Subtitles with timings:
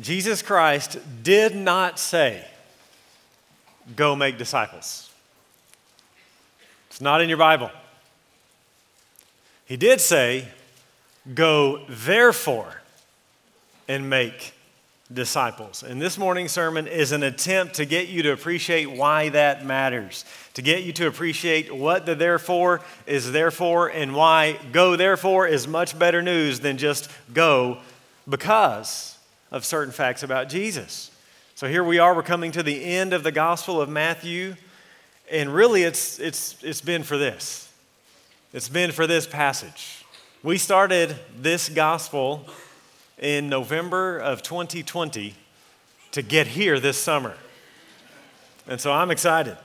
[0.00, 2.44] Jesus Christ did not say,
[3.96, 5.10] Go make disciples.
[6.88, 7.70] It's not in your Bible.
[9.66, 10.48] He did say,
[11.34, 12.80] Go therefore
[13.88, 14.54] and make
[15.12, 15.82] disciples.
[15.82, 20.24] And this morning's sermon is an attempt to get you to appreciate why that matters,
[20.54, 25.68] to get you to appreciate what the therefore is therefore, and why go therefore is
[25.68, 27.78] much better news than just go
[28.28, 29.18] because
[29.52, 31.10] of certain facts about Jesus.
[31.54, 34.56] So here we are, we're coming to the end of the Gospel of Matthew,
[35.30, 37.70] and really it's, it's, it's been for this.
[38.54, 40.04] It's been for this passage.
[40.42, 42.46] We started this Gospel
[43.18, 45.34] in November of 2020
[46.12, 47.34] to get here this summer.
[48.66, 49.58] And so I'm excited.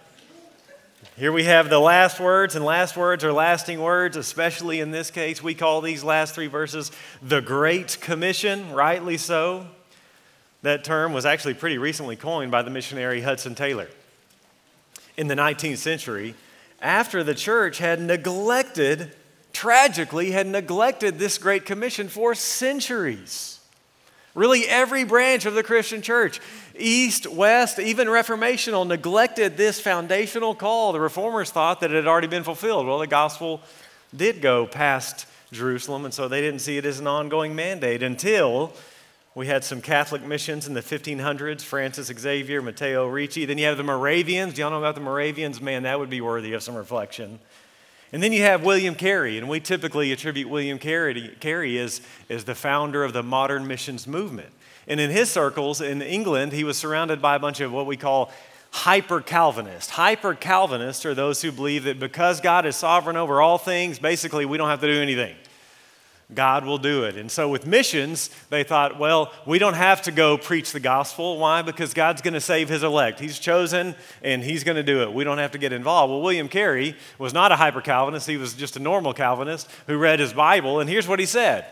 [1.16, 5.10] Here we have the last words, and last words are lasting words, especially in this
[5.10, 5.42] case.
[5.42, 9.68] We call these last three verses the Great Commission, rightly so.
[10.64, 13.88] That term was actually pretty recently coined by the missionary Hudson Taylor.
[15.16, 16.36] In the 19th century,
[16.82, 19.14] after the church had neglected
[19.54, 23.60] tragically, had neglected this Great Commission for centuries.
[24.36, 26.40] Really, every branch of the Christian church,
[26.78, 30.94] East, West, even Reformational, neglected this foundational call.
[30.94, 32.86] The reformers thought that it had already been fulfilled.
[32.86, 33.62] Well, the gospel
[34.16, 38.74] did go past Jerusalem, and so they didn't see it as an ongoing mandate until
[39.38, 43.46] we had some Catholic missions in the 1500s Francis Xavier, Matteo Ricci.
[43.46, 44.56] Then you have the Moravians.
[44.56, 45.62] Do y'all know about the Moravians?
[45.62, 47.38] Man, that would be worthy of some reflection.
[48.12, 52.46] And then you have William Carey, and we typically attribute William Carey, Carey as, as
[52.46, 54.50] the founder of the modern missions movement.
[54.88, 57.96] And in his circles in England, he was surrounded by a bunch of what we
[57.96, 58.32] call
[58.72, 59.92] hyper Calvinists.
[59.92, 64.46] Hyper Calvinists are those who believe that because God is sovereign over all things, basically
[64.46, 65.36] we don't have to do anything.
[66.34, 67.16] God will do it.
[67.16, 71.38] And so with missions, they thought, well, we don't have to go preach the gospel.
[71.38, 71.62] Why?
[71.62, 73.22] Because God's going to save his elect.
[73.22, 75.14] He's chosen and he's going to do it.
[75.14, 76.12] We don't have to get involved.
[76.12, 79.98] Well, William Carey was not a hyper Calvinist, he was just a normal Calvinist who
[79.98, 80.82] read his Bible.
[80.82, 81.66] And here's what he said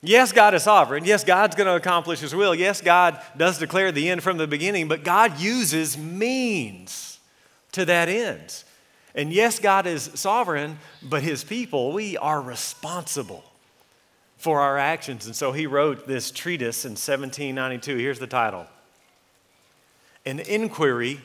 [0.00, 1.04] Yes, God is sovereign.
[1.04, 2.54] Yes, God's going to accomplish his will.
[2.54, 7.18] Yes, God does declare the end from the beginning, but God uses means
[7.72, 8.64] to that end.
[9.14, 13.44] And yes, God is sovereign, but his people, we are responsible
[14.38, 15.26] for our actions.
[15.26, 17.96] And so he wrote this treatise in 1792.
[17.96, 18.66] Here's the title
[20.24, 21.20] An Inquiry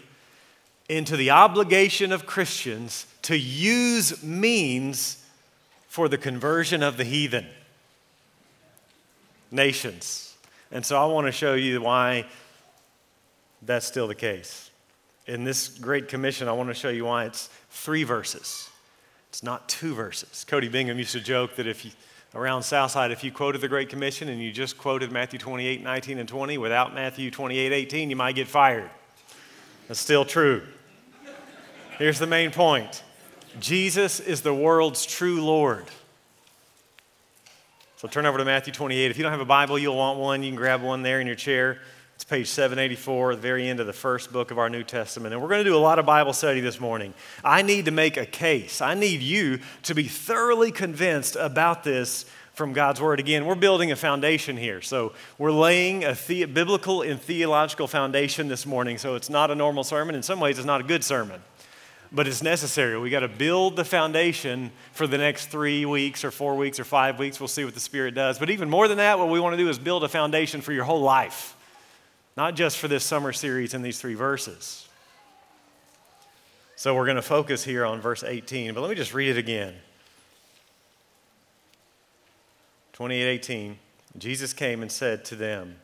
[0.89, 5.23] into the Obligation of Christians to Use Means
[5.87, 7.45] for the Conversion of the Heathen
[9.51, 10.35] Nations.
[10.71, 12.25] And so I want to show you why
[13.61, 14.71] that's still the case.
[15.27, 18.69] In this Great Commission, I want to show you why it's three verses.
[19.29, 20.45] It's not two verses.
[20.47, 21.91] Cody Bingham used to joke that if you
[22.35, 26.19] around Southside, if you quoted the Great Commission and you just quoted Matthew 28, 19,
[26.19, 28.89] and 20 without Matthew 28, 18, you might get fired.
[29.87, 30.63] That's still true.
[31.97, 33.03] Here's the main point
[33.59, 35.85] Jesus is the world's true Lord.
[37.97, 39.11] So turn over to Matthew 28.
[39.11, 40.43] If you don't have a Bible, you'll want one.
[40.43, 41.79] You can grab one there in your chair.
[42.23, 45.33] It's page 784, the very end of the first book of our New Testament.
[45.33, 47.13] And we're going to do a lot of Bible study this morning.
[47.43, 48.79] I need to make a case.
[48.79, 53.19] I need you to be thoroughly convinced about this from God's Word.
[53.19, 54.79] Again, we're building a foundation here.
[54.79, 58.97] So we're laying a the- biblical and theological foundation this morning.
[58.97, 60.15] So it's not a normal sermon.
[60.15, 61.41] In some ways, it's not a good sermon,
[62.09, 62.97] but it's necessary.
[62.97, 66.85] We got to build the foundation for the next three weeks or four weeks or
[66.85, 67.41] five weeks.
[67.41, 68.39] We'll see what the Spirit does.
[68.39, 70.71] But even more than that, what we want to do is build a foundation for
[70.71, 71.57] your whole life
[72.35, 74.87] not just for this summer series in these three verses.
[76.75, 79.37] So we're going to focus here on verse 18, but let me just read it
[79.37, 79.75] again.
[82.93, 83.77] 28:18
[84.17, 85.79] Jesus came and said to them,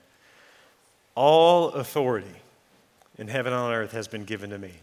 [1.15, 2.41] "All authority
[3.17, 4.73] in heaven and on earth has been given to me.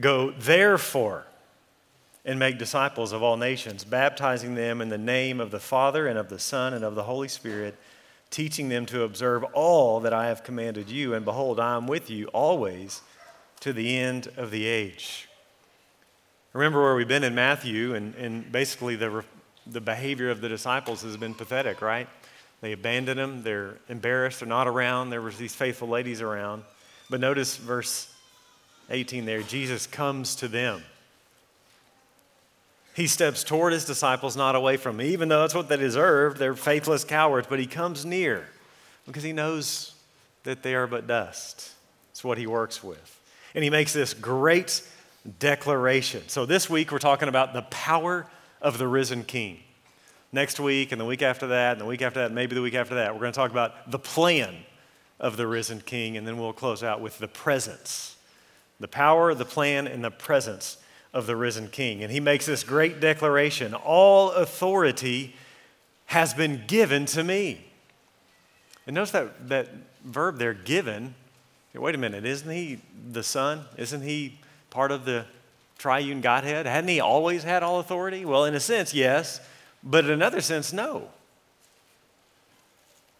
[0.00, 1.26] Go therefore
[2.24, 6.18] and make disciples of all nations, baptizing them in the name of the Father and
[6.18, 7.76] of the Son and of the Holy Spirit."
[8.30, 11.14] Teaching them to observe all that I have commanded you.
[11.14, 13.02] And behold, I am with you always
[13.60, 15.28] to the end of the age.
[16.52, 19.24] Remember where we've been in Matthew, and, and basically the,
[19.66, 22.08] the behavior of the disciples has been pathetic, right?
[22.60, 25.10] They abandon him, they're embarrassed, they're not around.
[25.10, 26.64] There was these faithful ladies around.
[27.08, 28.12] But notice verse
[28.90, 30.82] 18 there Jesus comes to them.
[32.98, 36.36] He steps toward his disciples, not away from them, even though that's what they deserve.
[36.36, 38.48] They're faithless cowards, but he comes near
[39.06, 39.94] because he knows
[40.42, 41.74] that they are but dust.
[42.10, 43.20] It's what he works with.
[43.54, 44.82] And he makes this great
[45.38, 46.24] declaration.
[46.26, 48.26] So this week we're talking about the power
[48.60, 49.60] of the risen king.
[50.32, 52.74] Next week and the week after that and the week after that, maybe the week
[52.74, 54.56] after that, we're going to talk about the plan
[55.20, 58.16] of the risen king, and then we'll close out with the presence
[58.80, 60.78] the power, the plan, and the presence
[61.18, 62.02] of the risen king.
[62.02, 65.34] And he makes this great declaration All authority
[66.06, 67.66] has been given to me.
[68.86, 69.68] And notice that, that
[70.04, 71.14] verb there, given.
[71.74, 72.80] Wait a minute, isn't he
[73.12, 73.64] the Son?
[73.76, 74.38] Isn't he
[74.70, 75.26] part of the
[75.76, 76.66] triune Godhead?
[76.66, 78.24] Hadn't he always had all authority?
[78.24, 79.40] Well, in a sense, yes,
[79.84, 81.10] but in another sense, no.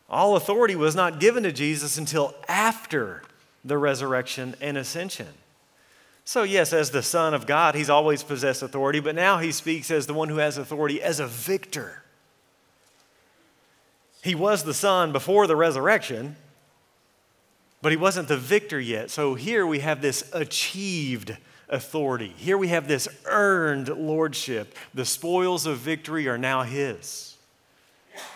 [0.08, 3.22] All authority was not given to Jesus until after
[3.64, 5.28] the resurrection and ascension.
[6.28, 9.90] So, yes, as the Son of God, he's always possessed authority, but now he speaks
[9.90, 12.02] as the one who has authority as a victor.
[14.22, 16.36] He was the Son before the resurrection,
[17.80, 19.10] but he wasn't the victor yet.
[19.10, 21.34] So, here we have this achieved
[21.70, 22.34] authority.
[22.36, 24.74] Here we have this earned lordship.
[24.92, 27.38] The spoils of victory are now his.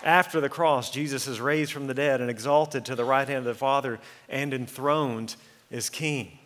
[0.02, 3.40] After the cross, Jesus is raised from the dead and exalted to the right hand
[3.40, 4.00] of the Father
[4.30, 5.36] and enthroned
[5.70, 6.38] as king.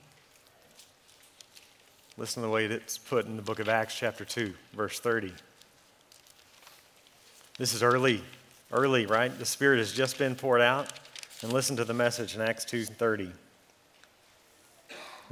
[2.18, 5.32] Listen to the way it's put in the book of Acts, chapter 2, verse 30.
[7.58, 8.22] This is early,
[8.72, 9.36] early, right?
[9.38, 10.92] The Spirit has just been poured out.
[11.42, 13.30] And listen to the message in Acts 2:30.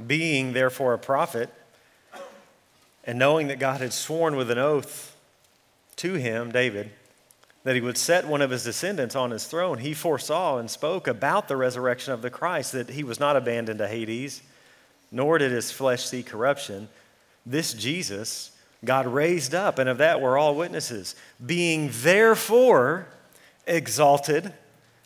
[0.05, 1.49] Being therefore a prophet,
[3.03, 5.15] and knowing that God had sworn with an oath
[5.95, 6.91] to him, David,
[7.63, 11.07] that he would set one of his descendants on his throne, he foresaw and spoke
[11.07, 14.43] about the resurrection of the Christ, that he was not abandoned to Hades,
[15.15, 16.89] nor did his flesh see corruption.
[17.45, 18.51] This Jesus
[18.83, 21.15] God raised up, and of that we're all witnesses.
[21.43, 23.07] Being therefore
[23.65, 24.53] exalted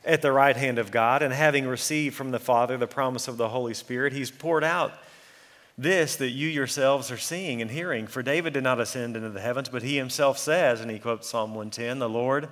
[0.03, 3.37] at the right hand of God, and having received from the Father the promise of
[3.37, 4.93] the Holy Spirit, he's poured out
[5.77, 8.07] this that you yourselves are seeing and hearing.
[8.07, 11.29] For David did not ascend into the heavens, but he himself says, and he quotes
[11.29, 12.49] Psalm 110 The Lord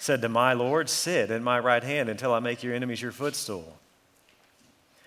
[0.00, 3.12] said to my Lord, Sit at my right hand until I make your enemies your
[3.12, 3.78] footstool.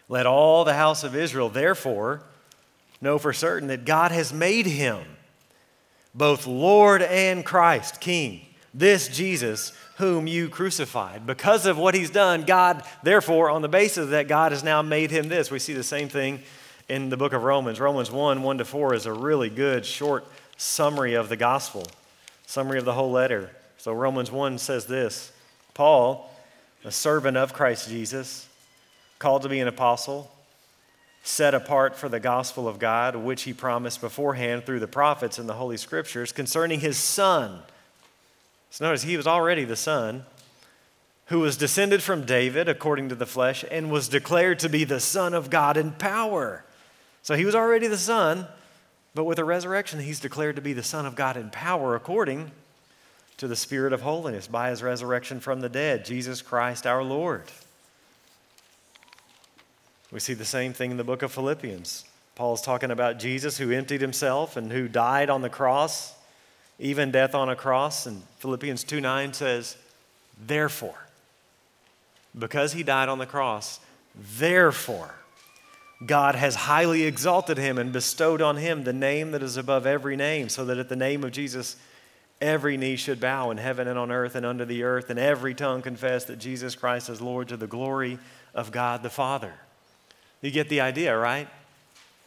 [0.09, 2.21] Let all the house of Israel, therefore,
[3.01, 5.03] know for certain that God has made him
[6.15, 8.41] both Lord and Christ, King,
[8.73, 11.25] this Jesus whom you crucified.
[11.25, 14.81] Because of what he's done, God, therefore, on the basis of that, God has now
[14.81, 15.51] made him this.
[15.51, 16.41] We see the same thing
[16.87, 17.79] in the book of Romans.
[17.79, 20.25] Romans 1 1 to 4 is a really good, short
[20.55, 21.85] summary of the gospel,
[22.45, 23.51] summary of the whole letter.
[23.77, 25.31] So Romans 1 says this
[25.73, 26.31] Paul,
[26.83, 28.46] a servant of Christ Jesus,
[29.19, 30.31] called to be an apostle,
[31.23, 35.47] set apart for the gospel of God, which he promised beforehand through the prophets and
[35.49, 37.61] the Holy Scriptures concerning his son.
[38.69, 40.25] So notice he was already the son
[41.27, 44.99] who was descended from David according to the flesh and was declared to be the
[44.99, 46.63] Son of God in power
[47.27, 48.47] so he was already the Son,
[49.13, 52.51] but with the resurrection, he's declared to be the Son of God in power according
[53.35, 57.43] to the Spirit of holiness by his resurrection from the dead, Jesus Christ our Lord.
[60.11, 62.05] We see the same thing in the book of Philippians.
[62.35, 66.13] Paul's talking about Jesus who emptied himself and who died on the cross,
[66.79, 68.05] even death on a cross.
[68.05, 69.75] And Philippians 2 9 says,
[70.45, 71.07] Therefore,
[72.37, 73.79] because he died on the cross,
[74.37, 75.15] therefore,
[76.05, 80.15] God has highly exalted him and bestowed on him the name that is above every
[80.15, 81.75] name, so that at the name of Jesus,
[82.39, 85.55] every knee should bow in heaven and on earth and under the earth, and every
[85.55, 88.19] tongue confess that Jesus Christ is Lord to the glory
[88.53, 89.53] of God the Father.
[90.41, 91.47] You get the idea, right?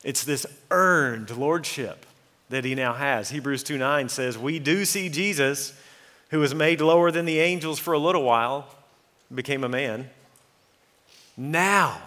[0.02, 2.06] It's this earned lordship
[2.48, 3.30] that he now has.
[3.30, 5.72] Hebrews 2 9 says, We do see Jesus,
[6.30, 8.66] who was made lower than the angels for a little while,
[9.32, 10.10] became a man.
[11.36, 12.00] Now,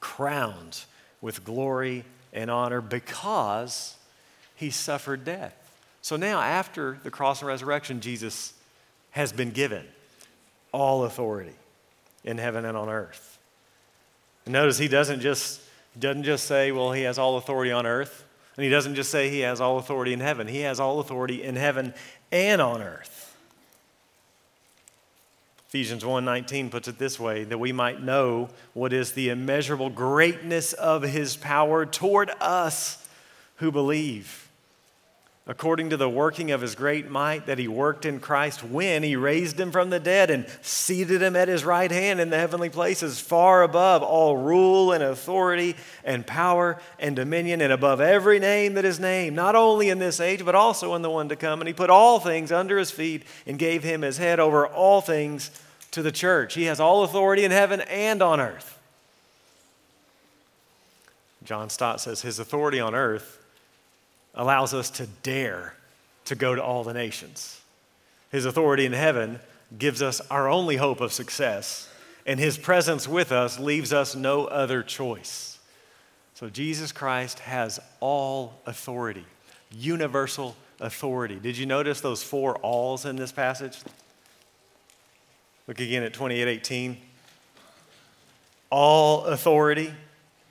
[0.00, 0.84] crowned
[1.20, 3.96] with glory and honor because
[4.54, 5.54] he suffered death.
[6.02, 8.54] So now, after the cross and resurrection, Jesus
[9.10, 9.84] has been given
[10.72, 11.54] all authority
[12.24, 13.35] in heaven and on earth.
[14.46, 15.60] Notice he doesn't just,
[15.98, 18.24] doesn't just say, well, he has all authority on earth.
[18.56, 20.46] And he doesn't just say he has all authority in heaven.
[20.46, 21.92] He has all authority in heaven
[22.32, 23.36] and on earth.
[25.68, 30.72] Ephesians 1:19 puts it this way that we might know what is the immeasurable greatness
[30.72, 33.06] of his power toward us
[33.56, 34.45] who believe
[35.48, 39.14] according to the working of his great might that he worked in Christ when he
[39.14, 42.68] raised him from the dead and seated him at his right hand in the heavenly
[42.68, 48.74] places far above all rule and authority and power and dominion and above every name
[48.74, 51.60] that is named not only in this age but also in the one to come
[51.60, 55.00] and he put all things under his feet and gave him his head over all
[55.00, 55.52] things
[55.92, 56.54] to the church.
[56.54, 58.72] He has all authority in heaven and on earth.
[61.44, 63.45] John Stott says his authority on earth
[64.36, 65.74] allows us to dare
[66.26, 67.60] to go to all the nations.
[68.30, 69.40] His authority in heaven
[69.76, 71.88] gives us our only hope of success
[72.26, 75.58] and his presence with us leaves us no other choice.
[76.34, 79.24] So Jesus Christ has all authority,
[79.70, 81.36] universal authority.
[81.36, 83.78] Did you notice those four alls in this passage?
[85.68, 86.98] Look again at 28:18.
[88.70, 89.94] All authority.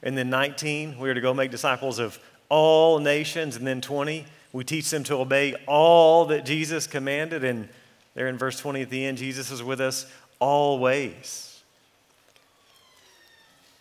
[0.02, 3.56] And then 19, we are to go make disciples of all nations.
[3.56, 7.44] And then 20, we teach them to obey all that Jesus commanded.
[7.44, 7.70] And
[8.14, 10.06] there in verse 20 at the end, Jesus is with us
[10.40, 11.62] always.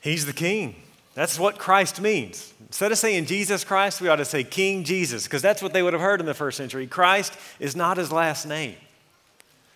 [0.01, 0.77] He's the king.
[1.15, 2.53] That's what Christ means.
[2.61, 5.83] Instead of saying Jesus Christ, we ought to say King Jesus, because that's what they
[5.83, 6.87] would have heard in the first century.
[6.89, 8.75] Christ is not his last name.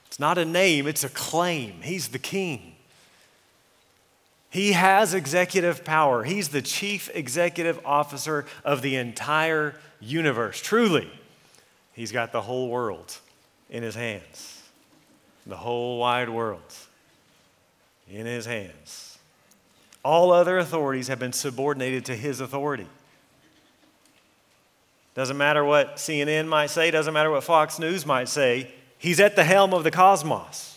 [0.08, 1.80] It's not a name, it's a claim.
[1.80, 2.74] He's the king.
[4.50, 6.24] He has executive power.
[6.24, 10.60] He's the chief executive officer of the entire universe.
[10.60, 11.10] Truly,
[11.92, 13.18] he's got the whole world
[13.68, 14.62] in his hands.
[15.46, 16.74] The whole wide world
[18.10, 19.18] in his hands.
[20.04, 22.86] All other authorities have been subordinated to his authority.
[25.14, 29.36] Doesn't matter what CNN might say, doesn't matter what Fox News might say, he's at
[29.36, 30.67] the helm of the cosmos.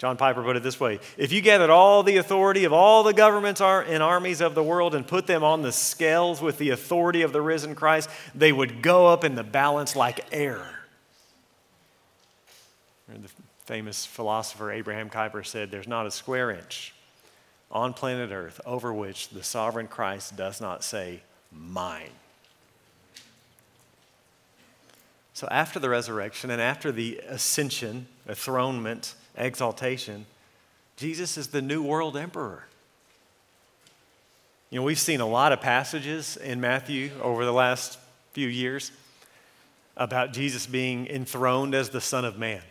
[0.00, 3.12] John Piper put it this way If you gathered all the authority of all the
[3.12, 7.20] governments and armies of the world and put them on the scales with the authority
[7.20, 10.64] of the risen Christ, they would go up in the balance like air.
[13.08, 13.28] The
[13.66, 16.94] famous philosopher Abraham Kuyper said, There's not a square inch
[17.70, 21.20] on planet Earth over which the sovereign Christ does not say,
[21.52, 22.12] Mine.
[25.34, 30.26] So after the resurrection and after the ascension, enthronement, exaltation,
[30.96, 32.64] Jesus is the new world emperor.
[34.70, 37.98] You know, we've seen a lot of passages in Matthew over the last
[38.32, 38.92] few years
[39.96, 42.62] about Jesus being enthroned as the Son of Man.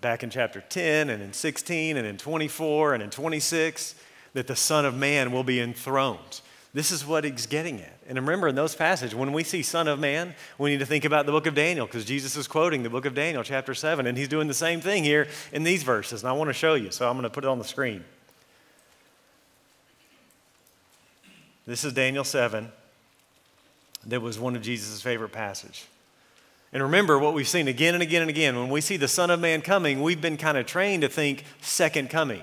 [0.00, 3.94] Back in chapter 10 and in 16 and in 24 and in 26,
[4.32, 6.40] that the Son of Man will be enthroned.
[6.74, 7.98] This is what he's getting at.
[8.06, 11.04] And remember, in those passages, when we see Son of Man, we need to think
[11.04, 14.06] about the book of Daniel because Jesus is quoting the book of Daniel, chapter 7,
[14.06, 16.22] and he's doing the same thing here in these verses.
[16.22, 18.04] And I want to show you, so I'm going to put it on the screen.
[21.66, 22.70] This is Daniel 7.
[24.06, 25.86] That was one of Jesus' favorite passages.
[26.72, 28.56] And remember what we've seen again and again and again.
[28.56, 31.44] When we see the Son of Man coming, we've been kind of trained to think
[31.62, 32.42] second coming.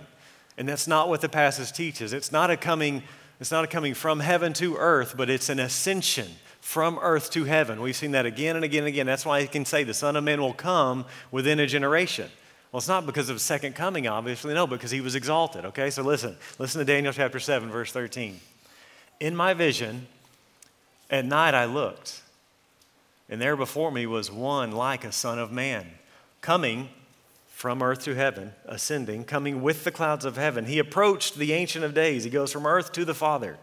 [0.58, 2.12] And that's not what the passage teaches.
[2.12, 3.03] It's not a coming
[3.39, 6.27] it's not a coming from heaven to earth, but it's an ascension
[6.62, 7.82] from earth to heaven.
[7.82, 9.06] We've seen that again and again and again.
[9.06, 12.30] That's why he can say the Son of Man will come within a generation.
[12.72, 15.63] Well, it's not because of second coming, obviously, no, because he was exalted.
[15.65, 16.36] Okay, so listen.
[16.60, 18.39] Listen to Daniel chapter 7, verse 13.
[19.20, 20.08] In my vision,
[21.10, 22.22] at night I looked,
[23.30, 25.86] and there before me was one like a son of man,
[26.42, 26.89] coming
[27.65, 30.65] from earth to heaven, ascending, coming with the clouds of heaven.
[30.65, 32.24] He approached the Ancient of Days.
[32.24, 33.57] He goes from earth to the Father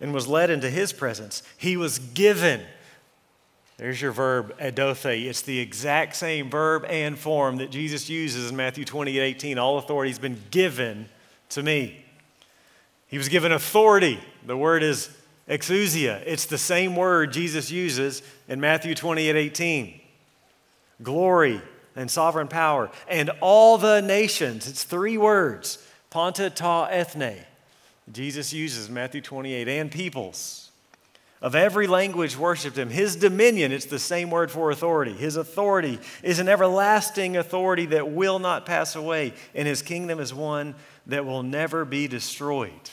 [0.00, 1.44] and was led into his presence.
[1.56, 2.62] He was given.
[3.76, 5.06] There's your verb, adothe.
[5.06, 9.56] It's the exact same verb and form that Jesus uses in Matthew 28 18.
[9.56, 11.08] All authority has been given
[11.50, 12.04] to me.
[13.06, 14.18] He was given authority.
[14.44, 15.16] The word is
[15.48, 16.24] exousia.
[16.26, 20.00] It's the same word Jesus uses in Matthew 28 18.
[21.04, 21.62] Glory,
[21.96, 24.68] and sovereign power, and all the nations.
[24.68, 27.36] It's three words Panta ta ethne.
[28.12, 30.66] Jesus uses Matthew 28, and peoples
[31.42, 32.88] of every language worshiped him.
[32.88, 35.12] His dominion, it's the same word for authority.
[35.12, 40.32] His authority is an everlasting authority that will not pass away, and his kingdom is
[40.32, 40.74] one
[41.06, 42.90] that will never be destroyed.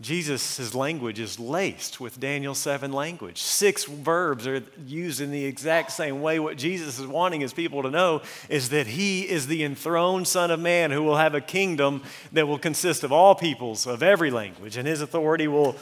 [0.00, 3.38] Jesus' language is laced with Daniel 7 language.
[3.38, 6.38] Six verbs are used in the exact same way.
[6.38, 10.50] What Jesus is wanting his people to know is that he is the enthroned Son
[10.50, 12.02] of Man who will have a kingdom
[12.32, 15.76] that will consist of all peoples of every language, and his authority will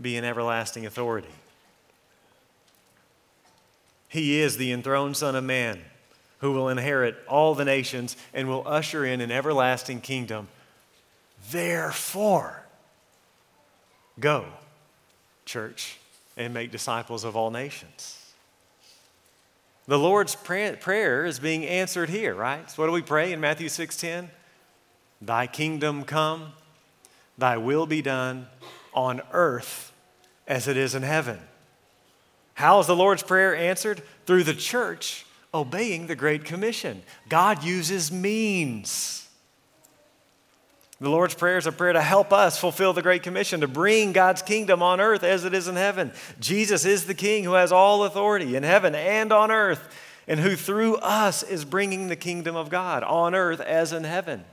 [0.00, 1.28] be an everlasting authority.
[4.08, 5.80] He is the enthroned Son of Man
[6.38, 10.48] who will inherit all the nations and will usher in an everlasting kingdom.
[11.50, 12.64] Therefore,
[14.20, 14.46] Go,
[15.44, 15.98] church,
[16.36, 18.32] and make disciples of all nations.
[19.86, 22.70] The Lord's prayer is being answered here, right?
[22.70, 24.30] So what do we pray in Matthew 6:10?
[25.20, 26.52] Thy kingdom come,
[27.36, 28.48] thy will be done
[28.92, 29.92] on earth
[30.46, 31.40] as it is in heaven.
[32.54, 34.02] How is the Lord's prayer answered?
[34.26, 37.02] Through the church obeying the Great Commission.
[37.28, 39.27] God uses means.
[41.00, 44.12] The Lord's Prayer is a prayer to help us fulfill the Great Commission, to bring
[44.12, 46.12] God's kingdom on earth as it is in heaven.
[46.40, 49.94] Jesus is the King who has all authority in heaven and on earth,
[50.26, 54.44] and who through us is bringing the kingdom of God on earth as in heaven.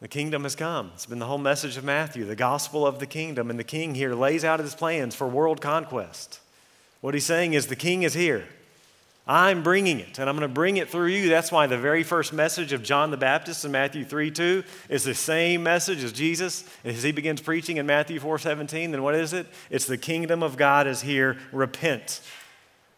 [0.00, 0.90] The kingdom has come.
[0.92, 3.48] It's been the whole message of Matthew, the gospel of the kingdom.
[3.48, 6.40] And the king here lays out his plans for world conquest.
[7.00, 8.44] What he's saying is, the king is here.
[9.26, 11.30] I'm bringing it, and I'm going to bring it through you.
[11.30, 15.04] That's why the very first message of John the Baptist in Matthew 3 2 is
[15.04, 18.90] the same message as Jesus as he begins preaching in Matthew 4 17.
[18.90, 19.46] Then what is it?
[19.70, 21.38] It's the kingdom of God is here.
[21.52, 22.20] Repent.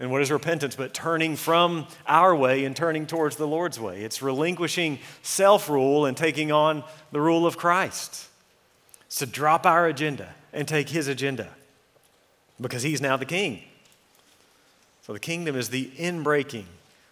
[0.01, 4.03] And what is repentance but turning from our way and turning towards the Lord's way?
[4.03, 8.29] It's relinquishing self rule and taking on the rule of Christ.
[9.07, 11.51] It's to drop our agenda and take his agenda
[12.61, 13.63] because he's now the king.
[15.07, 16.65] So the kingdom is the inbreaking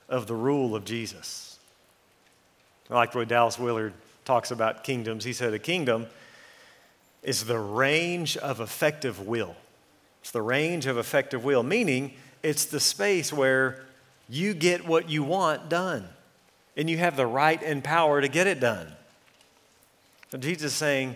[0.09, 1.61] of the rule of Jesus.
[2.91, 3.93] I like the way Dallas Willard
[4.25, 5.23] talks about kingdoms.
[5.23, 6.09] He said, A kingdom
[7.23, 9.55] is the range of effective will.
[10.23, 13.85] It's the range of effective will, meaning it's the space where
[14.29, 16.09] you get what you want done
[16.77, 18.89] and you have the right and power to get it done.
[20.33, 21.15] So Jesus is saying,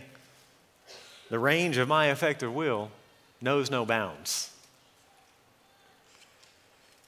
[1.29, 2.93] The range of my effective will
[3.41, 4.53] knows no bounds.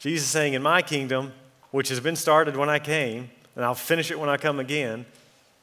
[0.00, 1.32] Jesus is saying, In my kingdom,
[1.70, 5.06] which has been started when I came, and I'll finish it when I come again,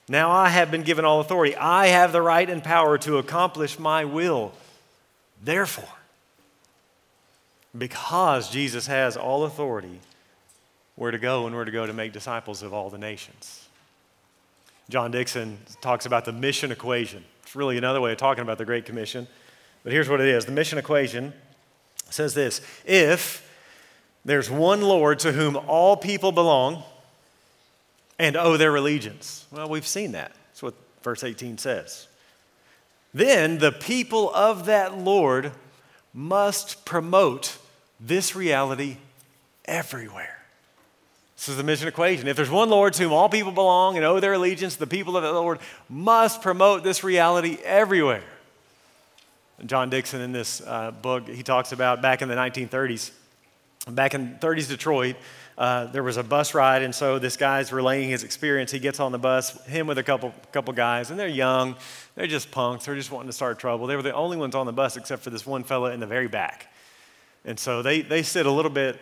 [0.08, 1.56] now I have been given all authority.
[1.58, 4.54] I have the right and power to accomplish my will.
[5.44, 5.90] Therefore,
[7.78, 10.00] because Jesus has all authority,
[10.96, 13.68] where to go and where to go to make disciples of all the nations.
[14.90, 17.24] John Dickson talks about the mission equation.
[17.44, 19.28] It's really another way of talking about the Great Commission.
[19.84, 21.34] But here's what it is the mission equation
[22.10, 23.47] says this If
[24.28, 26.84] there's one Lord to whom all people belong
[28.20, 29.48] and owe their allegiance.
[29.52, 30.34] Well, we've seen that.
[30.50, 32.10] That's what verse 18 says.
[33.14, 35.54] Then the people of that Lord
[36.14, 37.58] must promote
[38.02, 38.98] this reality
[39.64, 40.38] everywhere.
[41.38, 42.28] This is the mission equation.
[42.28, 45.16] If there's one Lord to whom all people belong and owe their allegiance, the people
[45.16, 48.24] of that Lord must promote this reality everywhere.
[49.66, 53.12] John Dickson, in this uh, book, he talks about back in the 1930s,
[53.90, 55.16] Back in 30s Detroit,
[55.58, 58.72] uh, there was a bus ride, and so this guy's relaying his experience.
[58.72, 61.76] He gets on the bus, him with a couple, couple guys, and they're young.
[62.16, 62.86] They're just punks.
[62.86, 63.88] They're just wanting to start trouble.
[63.88, 66.06] They were the only ones on the bus except for this one fella in the
[66.06, 66.72] very back.
[67.44, 69.00] And so they, they sit a little bit,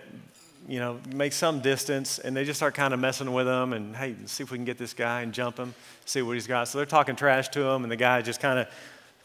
[0.68, 3.96] you know, make some distance, and they just start kind of messing with him and,
[3.96, 5.74] hey, see if we can get this guy and jump him,
[6.06, 6.70] see what he's got.
[6.70, 8.68] So they're talking trash to him, and the guy just kind of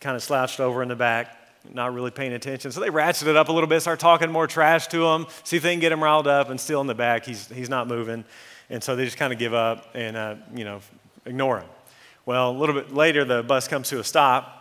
[0.00, 1.39] kind of slouched over in the back
[1.72, 2.72] not really paying attention.
[2.72, 5.56] So they ratchet it up a little bit, start talking more trash to him, see
[5.56, 7.86] if they can get him riled up, and still in the back, he's, he's not
[7.86, 8.24] moving.
[8.70, 10.80] And so they just kind of give up and, uh, you know,
[11.26, 11.68] ignore him.
[12.24, 14.56] Well, a little bit later, the bus comes to a stop.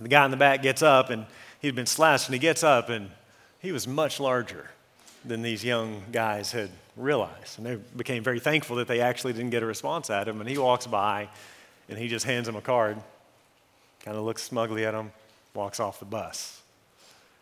[0.00, 1.26] The guy in the back gets up, and
[1.60, 3.10] he'd been slashed, and he gets up, and
[3.60, 4.70] he was much larger
[5.24, 7.58] than these young guys had realized.
[7.58, 10.40] And they became very thankful that they actually didn't get a response at him.
[10.40, 11.28] And he walks by,
[11.88, 12.96] and he just hands him a card,
[14.04, 15.12] kind of looks smugly at him,
[15.56, 16.60] walks off the bus.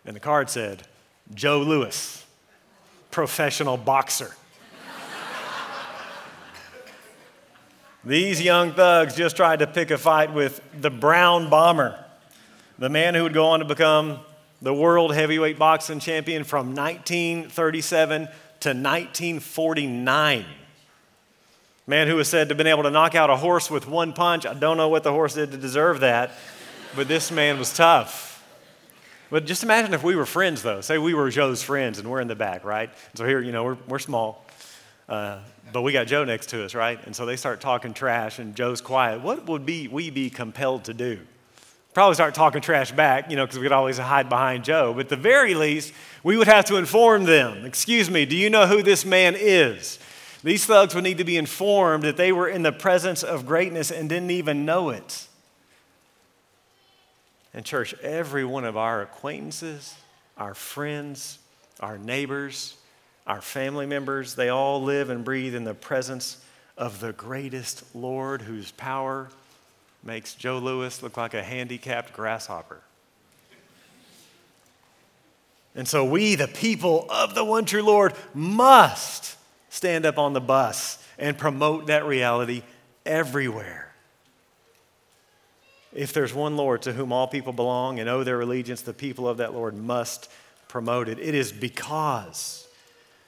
[0.07, 0.85] And the card said,
[1.35, 2.25] Joe Louis,
[3.11, 4.35] professional boxer.
[8.05, 11.99] These young thugs just tried to pick a fight with the Brown Bomber,
[12.79, 14.21] the man who would go on to become
[14.61, 18.27] the world heavyweight boxing champion from 1937
[18.61, 20.45] to 1949.
[21.87, 24.13] Man who was said to have been able to knock out a horse with one
[24.13, 24.45] punch.
[24.45, 26.31] I don't know what the horse did to deserve that
[26.97, 28.31] but this man was tough.
[29.31, 30.81] But just imagine if we were friends, though.
[30.81, 32.91] Say we were Joe's friends and we're in the back, right?
[33.15, 34.45] So here, you know, we're, we're small,
[35.09, 35.41] uh,
[35.73, 37.05] but we got Joe next to us, right?
[37.05, 39.23] And so they start talking trash, and Joe's quiet.
[39.23, 41.19] What would be, we be compelled to do?
[41.95, 44.93] Probably start talking trash back, you know, because we could always hide behind Joe.
[44.93, 47.65] But at the very least, we would have to inform them.
[47.65, 49.99] Excuse me, do you know who this man is?
[50.43, 53.91] These thugs would need to be informed that they were in the presence of greatness
[53.91, 55.29] and didn't even know it.
[57.55, 59.95] And, church, every one of our acquaintances,
[60.37, 61.39] our friends,
[61.79, 62.77] our neighbors,
[63.27, 66.45] our family members, they all live and breathe in the presence
[66.77, 69.31] of the greatest Lord whose power
[70.03, 72.81] makes Joe Louis look like a handicapped grasshopper.
[75.77, 79.37] And so we, the people of the one true Lord, must
[79.71, 82.63] stand up on the bus and promote that reality
[83.07, 83.84] everywhere.
[85.95, 89.29] If there's one Lord to whom all people belong and owe their allegiance, the people
[89.29, 90.31] of that Lord must
[90.69, 91.19] promote it.
[91.21, 92.67] It is because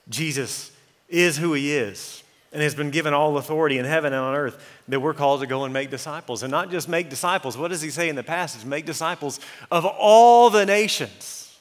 [0.08, 0.72] Jesus
[1.08, 4.62] is who he is and has been given all authority in heaven and on earth
[4.88, 6.42] that we're called to go and make disciples.
[6.42, 7.56] And not just make disciples.
[7.56, 8.64] What does he say in the passage?
[8.64, 9.38] Make disciples
[9.70, 11.56] of all the nations.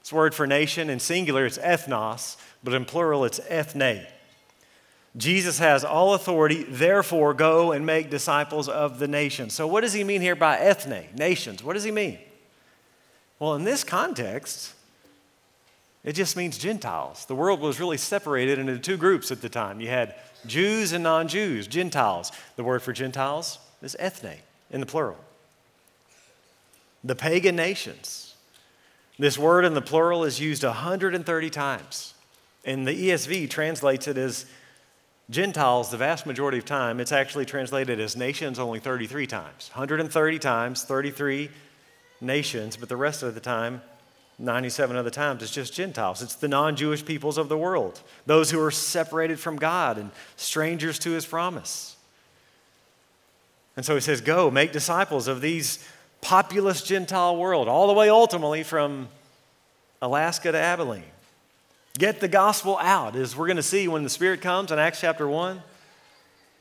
[0.00, 4.06] This word for nation in singular, it's ethnos, but in plural, it's ethne.
[5.16, 9.54] Jesus has all authority, therefore go and make disciples of the nations.
[9.54, 11.64] So, what does he mean here by ethne, nations?
[11.64, 12.18] What does he mean?
[13.40, 14.74] Well, in this context,
[16.04, 17.24] it just means Gentiles.
[17.26, 19.80] The world was really separated into two groups at the time.
[19.80, 20.14] You had
[20.46, 22.30] Jews and non Jews, Gentiles.
[22.56, 24.36] The word for Gentiles is ethne
[24.70, 25.18] in the plural.
[27.02, 28.34] The pagan nations.
[29.18, 32.14] This word in the plural is used 130 times.
[32.64, 34.46] And the ESV translates it as
[35.30, 37.00] Gentiles the vast majority of time.
[37.00, 39.70] It's actually translated as nations only 33 times.
[39.72, 41.48] 130 times, 33
[42.20, 43.80] nations, but the rest of the time
[44.40, 46.22] 97 other times, it's just Gentiles.
[46.22, 50.10] It's the non Jewish peoples of the world, those who are separated from God and
[50.36, 51.96] strangers to his promise.
[53.76, 55.86] And so he says, Go, make disciples of these
[56.22, 59.08] populous Gentile world, all the way ultimately from
[60.00, 61.02] Alaska to Abilene.
[61.98, 65.00] Get the gospel out, as we're going to see when the Spirit comes in Acts
[65.00, 65.62] chapter 1.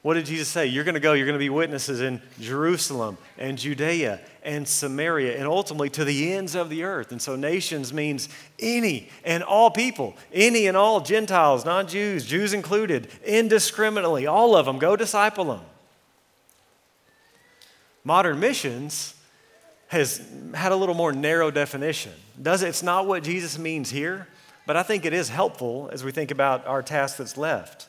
[0.02, 0.66] What did Jesus say?
[0.66, 5.38] You're going to go, you're going to be witnesses in Jerusalem and Judea and Samaria
[5.38, 7.12] and ultimately to the ends of the earth.
[7.12, 12.54] And so, nations means any and all people, any and all Gentiles, non Jews, Jews
[12.54, 14.80] included, indiscriminately, all of them.
[14.80, 15.62] Go disciple them.
[18.06, 19.16] Modern missions
[19.90, 20.22] has
[20.54, 22.14] had a little more narrow definition.
[22.42, 22.70] Does it?
[22.70, 24.28] It's not what Jesus means here,
[24.70, 27.88] but I think it is helpful as we think about our task that's left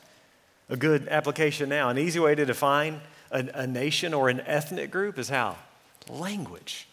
[0.67, 1.89] a good application now.
[1.89, 5.57] An easy way to define a, a nation or an ethnic group is how?
[6.09, 6.87] Language.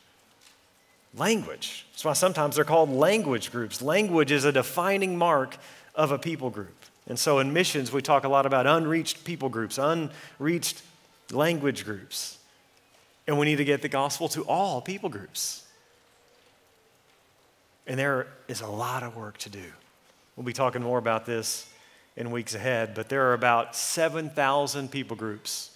[1.17, 1.87] Language.
[1.93, 3.81] That's why sometimes they're called language groups.
[3.81, 5.57] Language is a defining mark
[5.95, 6.77] of a people group.
[7.07, 10.83] And so in missions, we talk a lot about unreached people groups, unreached
[11.33, 12.37] language groups.
[13.27, 15.65] And we need to get the gospel to all people groups.
[17.89, 19.65] And there is a lot of work to do.
[20.37, 21.69] We'll be talking more about this
[22.17, 25.71] in weeks ahead, but there are about 7,000 people groups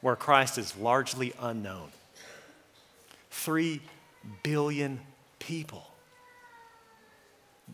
[0.00, 1.88] where Christ is largely unknown.
[3.30, 3.82] Three
[4.42, 5.00] billion
[5.38, 5.84] people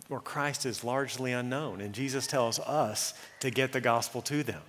[0.08, 1.80] where Christ is largely unknown.
[1.80, 4.62] And Jesus tells us to get the gospel to them.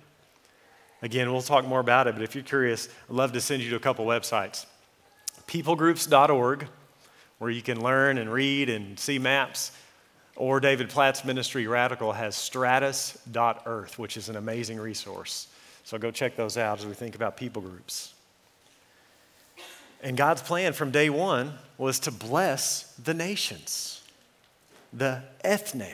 [1.02, 3.70] Again, we'll talk more about it, but if you're curious, I'd love to send you
[3.70, 4.66] to a couple websites.
[5.46, 6.68] Peoplegroups.org,
[7.38, 9.72] where you can learn and read and see maps
[10.36, 15.48] or David Platt's ministry, Radical, has status.earth, which is an amazing resource.
[15.84, 18.12] So go check those out as we think about people groups.
[20.02, 24.02] And God's plan from day one was to bless the nations,
[24.92, 25.86] the ethne.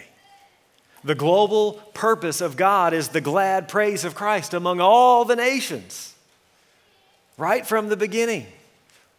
[1.05, 6.15] The global purpose of God is the glad praise of Christ among all the nations,
[7.37, 8.47] right from the beginning.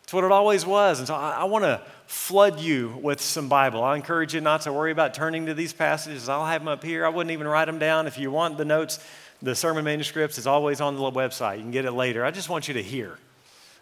[0.04, 1.00] It's what it always was.
[1.00, 1.82] And so I, I want to
[2.14, 3.84] flood you with some Bible.
[3.84, 6.30] I encourage you not to worry about turning to these passages.
[6.30, 7.08] I'll have them up here.
[7.08, 8.06] I wouldn't even write them down.
[8.06, 9.00] If you want the notes,
[9.42, 11.58] the sermon manuscripts is always on the website.
[11.58, 12.24] You can get it later.
[12.24, 13.18] I just want you to hear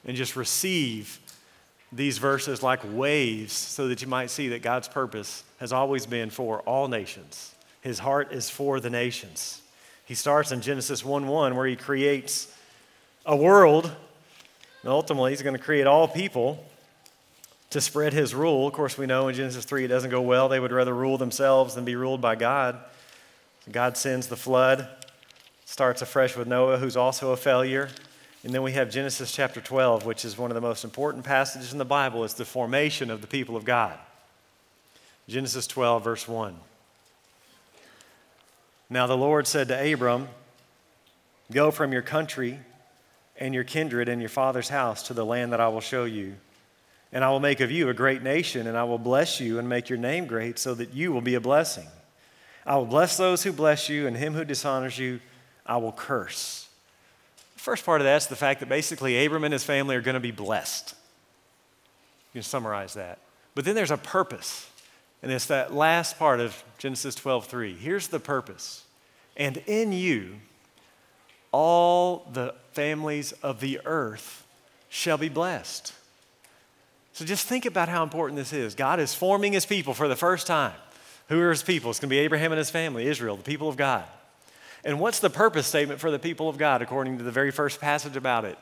[0.05, 1.19] and just receive
[1.91, 6.29] these verses like waves so that you might see that God's purpose has always been
[6.29, 7.53] for all nations.
[7.81, 9.61] His heart is for the nations.
[10.05, 12.51] He starts in Genesis 1 1, where he creates
[13.25, 16.65] a world, and ultimately, he's going to create all people
[17.71, 18.67] to spread his rule.
[18.67, 20.47] Of course, we know in Genesis 3 it doesn't go well.
[20.49, 22.77] They would rather rule themselves than be ruled by God.
[23.71, 24.87] God sends the flood,
[25.65, 27.89] starts afresh with Noah, who's also a failure.
[28.43, 31.71] And then we have Genesis chapter 12, which is one of the most important passages
[31.71, 32.23] in the Bible.
[32.23, 33.97] It's the formation of the people of God.
[35.29, 36.55] Genesis 12, verse 1.
[38.89, 40.27] Now the Lord said to Abram,
[41.51, 42.59] Go from your country
[43.37, 46.35] and your kindred and your father's house to the land that I will show you.
[47.13, 49.67] And I will make of you a great nation, and I will bless you and
[49.67, 51.87] make your name great so that you will be a blessing.
[52.65, 55.19] I will bless those who bless you, and him who dishonors you,
[55.65, 56.67] I will curse.
[57.55, 60.13] The first part of that's the fact that basically Abram and his family are going
[60.13, 60.95] to be blessed.
[62.33, 63.19] You can summarize that.
[63.55, 64.69] But then there's a purpose.
[65.21, 67.77] And it's that last part of Genesis 12:3.
[67.77, 68.85] Here's the purpose.
[69.37, 70.39] And in you
[71.51, 74.45] all the families of the earth
[74.89, 75.93] shall be blessed.
[77.13, 78.75] So just think about how important this is.
[78.75, 80.73] God is forming his people for the first time.
[81.27, 81.89] Who are his people?
[81.89, 84.05] It's going to be Abraham and his family, Israel, the people of God.
[84.83, 87.79] And what's the purpose statement for the people of God according to the very first
[87.79, 88.57] passage about it?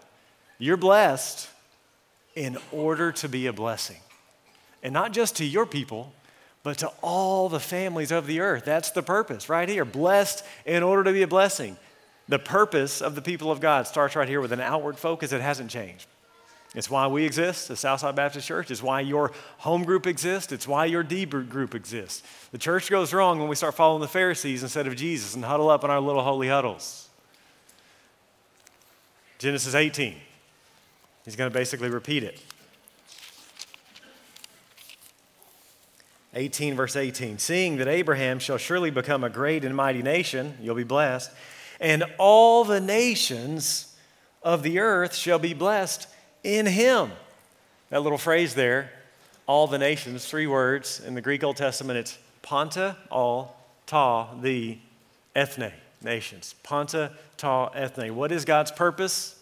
[0.57, 1.49] You're blessed
[2.35, 3.97] in order to be a blessing.
[4.83, 6.13] And not just to your people,
[6.63, 8.65] but to all the families of the earth.
[8.65, 9.85] That's the purpose right here.
[9.85, 11.77] Blessed in order to be a blessing.
[12.27, 15.31] The purpose of the people of God starts right here with an outward focus.
[15.31, 16.07] It hasn't changed.
[16.79, 18.71] It's why we exist, the Southside Baptist Church.
[18.71, 20.53] It's why your home group exists.
[20.53, 22.23] It's why your D group exists.
[22.53, 25.69] The church goes wrong when we start following the Pharisees instead of Jesus and huddle
[25.69, 27.09] up in our little holy huddles.
[29.39, 30.15] Genesis 18.
[31.25, 32.41] He's going to basically repeat it.
[36.33, 37.39] 18, verse 18.
[37.39, 41.29] Seeing that Abraham shall surely become a great and mighty nation, you'll be blessed,
[41.81, 43.97] and all the nations
[44.41, 46.07] of the earth shall be blessed
[46.43, 47.11] in him.
[47.89, 48.91] That little phrase there,
[49.47, 50.99] all the nations, three words.
[50.99, 54.77] In the Greek Old Testament, it's panta, all, ta, the,
[55.35, 55.71] ethne,
[56.03, 56.55] nations.
[56.63, 58.15] Panta, ta, ethne.
[58.15, 59.41] What is God's purpose?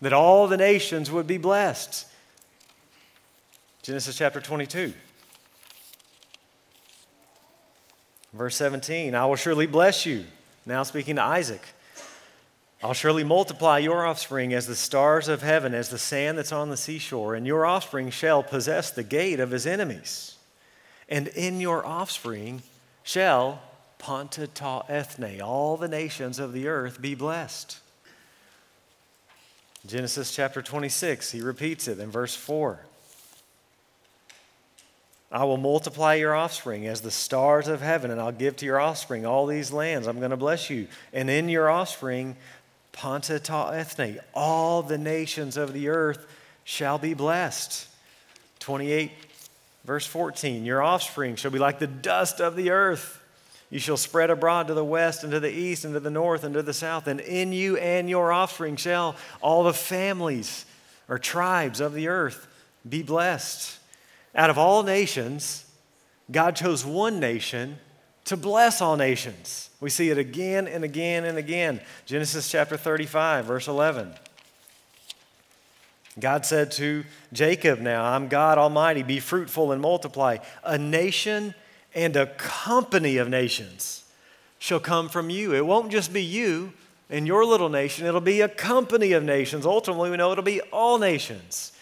[0.00, 2.06] That all the nations would be blessed.
[3.82, 4.92] Genesis chapter 22.
[8.32, 10.24] Verse 17, I will surely bless you.
[10.66, 11.62] Now speaking to Isaac.
[12.84, 16.68] I'll surely multiply your offspring as the stars of heaven, as the sand that's on
[16.68, 20.36] the seashore, and your offspring shall possess the gate of his enemies.
[21.08, 22.62] And in your offspring
[23.02, 23.62] shall
[23.98, 27.78] Panta ta ethne, all the nations of the earth be blessed.
[29.86, 32.80] Genesis chapter 26, he repeats it in verse 4.
[35.32, 38.78] I will multiply your offspring as the stars of heaven, and I'll give to your
[38.78, 40.06] offspring all these lands.
[40.06, 40.86] I'm going to bless you.
[41.14, 42.36] And in your offspring
[42.94, 46.26] Panta ta ethne, all the nations of the earth
[46.62, 47.88] shall be blessed.
[48.60, 49.10] 28,
[49.84, 53.20] verse 14, your offspring shall be like the dust of the earth.
[53.68, 56.44] You shall spread abroad to the west and to the east and to the north
[56.44, 60.64] and to the south, and in you and your offspring shall all the families
[61.08, 62.46] or tribes of the earth
[62.88, 63.78] be blessed.
[64.34, 65.68] Out of all nations,
[66.30, 67.78] God chose one nation
[68.24, 69.70] to bless all nations.
[69.80, 71.80] We see it again and again and again.
[72.06, 74.14] Genesis chapter 35, verse 11.
[76.18, 80.38] God said to Jacob, Now I'm God Almighty, be fruitful and multiply.
[80.62, 81.54] A nation
[81.94, 84.04] and a company of nations
[84.58, 85.54] shall come from you.
[85.54, 86.72] It won't just be you
[87.10, 89.66] and your little nation, it'll be a company of nations.
[89.66, 91.72] Ultimately, we know it'll be all nations.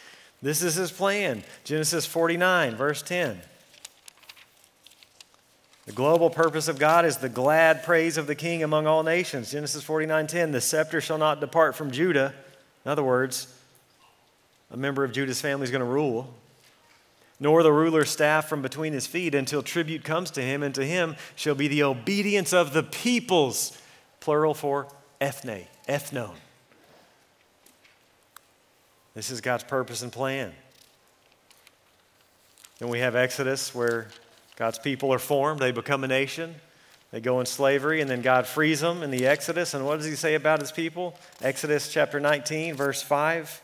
[0.43, 1.45] This is his plan.
[1.63, 3.41] Genesis 49, verse 10.
[5.93, 9.51] The global purpose of God is the glad praise of the king among all nations.
[9.51, 12.33] Genesis 49:10, the scepter shall not depart from Judah.
[12.87, 13.47] In other words,
[14.71, 16.33] a member of Judah's family is going to rule.
[17.39, 20.87] Nor the ruler's staff from between his feet until tribute comes to him, and to
[20.87, 23.77] him shall be the obedience of the peoples,
[24.19, 24.89] plural for
[25.21, 26.37] ethne, ethnon.
[29.13, 30.55] This is God's purpose and plan.
[32.79, 34.09] Then we have Exodus, where
[34.63, 36.55] God's people are formed, they become a nation.
[37.11, 39.75] They go in slavery, and then God frees them in the Exodus.
[39.75, 41.19] And what does he say about his people?
[41.41, 43.61] Exodus chapter 19, verse 5.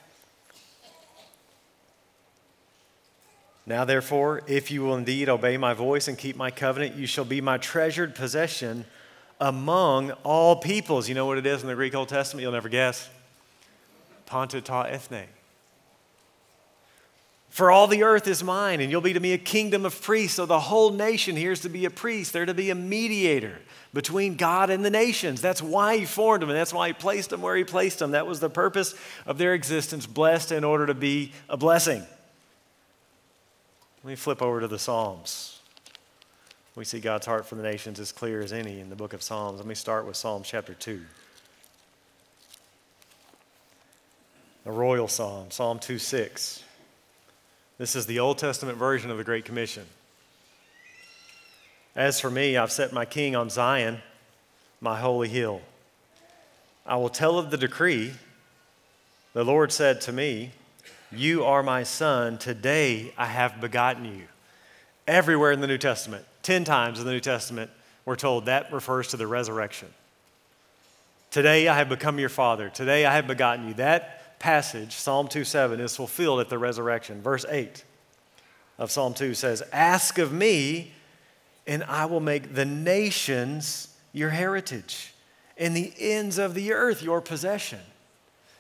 [3.65, 7.25] Now, therefore, if you will indeed obey my voice and keep my covenant, you shall
[7.25, 8.85] be my treasured possession
[9.41, 11.09] among all peoples.
[11.09, 12.43] You know what it is in the Greek Old Testament?
[12.43, 13.09] You'll never guess.
[14.27, 15.29] Panta ta ethne.
[17.51, 20.37] For all the earth is mine, and you'll be to me a kingdom of priests.
[20.37, 22.33] So the whole nation here is to be a priest.
[22.33, 23.59] They're to be a mediator
[23.95, 25.41] between God and the nations.
[25.41, 28.11] That's why He formed them, and that's why He placed them where He placed them.
[28.11, 28.95] That was the purpose
[29.27, 32.07] of their existence, blessed in order to be a blessing.
[34.05, 35.59] Let me flip over to the Psalms.
[36.77, 39.23] We see God's heart for the nations as clear as any in the book of
[39.23, 39.59] Psalms.
[39.59, 41.01] Let me start with Psalm chapter 2.
[44.67, 46.63] A royal psalm, Psalm 2 6.
[47.79, 49.85] This is the Old Testament version of the Great Commission.
[51.95, 54.03] As for me, I've set my king on Zion,
[54.81, 55.61] my holy hill.
[56.85, 58.15] I will tell of the decree.
[59.33, 60.51] The Lord said to me,
[61.13, 62.37] You are my son.
[62.37, 64.25] Today I have begotten you.
[65.07, 67.71] Everywhere in the New Testament, 10 times in the New Testament,
[68.05, 69.89] we're told that refers to the resurrection.
[71.31, 72.71] Today I have become your father.
[72.71, 73.75] Today I have begotten you.
[73.75, 77.21] That passage, Psalm 2 7, is fulfilled at the resurrection.
[77.21, 77.85] Verse 8
[78.79, 80.93] of Psalm 2 says, Ask of me,
[81.67, 85.13] and I will make the nations your heritage,
[85.57, 87.81] and the ends of the earth your possession.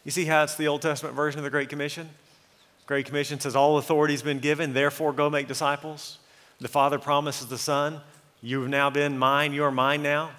[0.04, 2.08] You see how it's the Old Testament version of the Great Commission?
[2.86, 6.18] Great Commission says, All authority has been given, therefore go make disciples.
[6.60, 8.00] The Father promises the Son,
[8.40, 10.30] You've now been mine, you're mine now.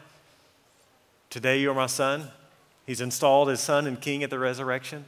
[1.30, 2.30] Today you're my son.
[2.86, 5.06] He's installed as son and king at the resurrection.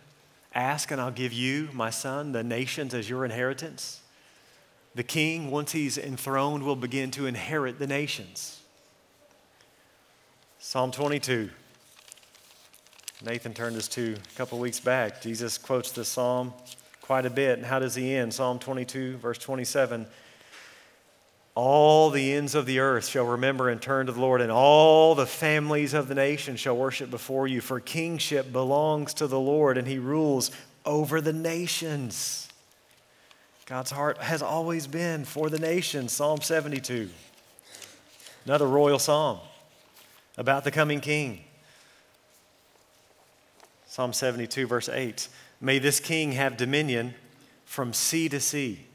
[0.53, 4.01] Ask, and I'll give you, my son, the nations as your inheritance.
[4.95, 8.61] The king, once he's enthroned, will begin to inherit the nations.
[10.59, 11.49] Psalm 22.
[13.23, 15.21] Nathan turned us to a couple weeks back.
[15.21, 16.53] Jesus quotes this psalm
[17.01, 17.57] quite a bit.
[17.57, 18.33] And how does he end?
[18.33, 20.05] Psalm 22, verse 27.
[21.53, 25.15] All the ends of the earth shall remember and turn to the Lord, and all
[25.15, 27.59] the families of the nation shall worship before you.
[27.59, 30.51] For kingship belongs to the Lord, and he rules
[30.85, 32.47] over the nations.
[33.65, 36.13] God's heart has always been for the nations.
[36.13, 37.09] Psalm 72.
[38.45, 39.39] Another royal psalm
[40.37, 41.43] about the coming king.
[43.87, 45.27] Psalm 72, verse 8.
[45.59, 47.13] May this king have dominion
[47.65, 48.85] from sea to sea,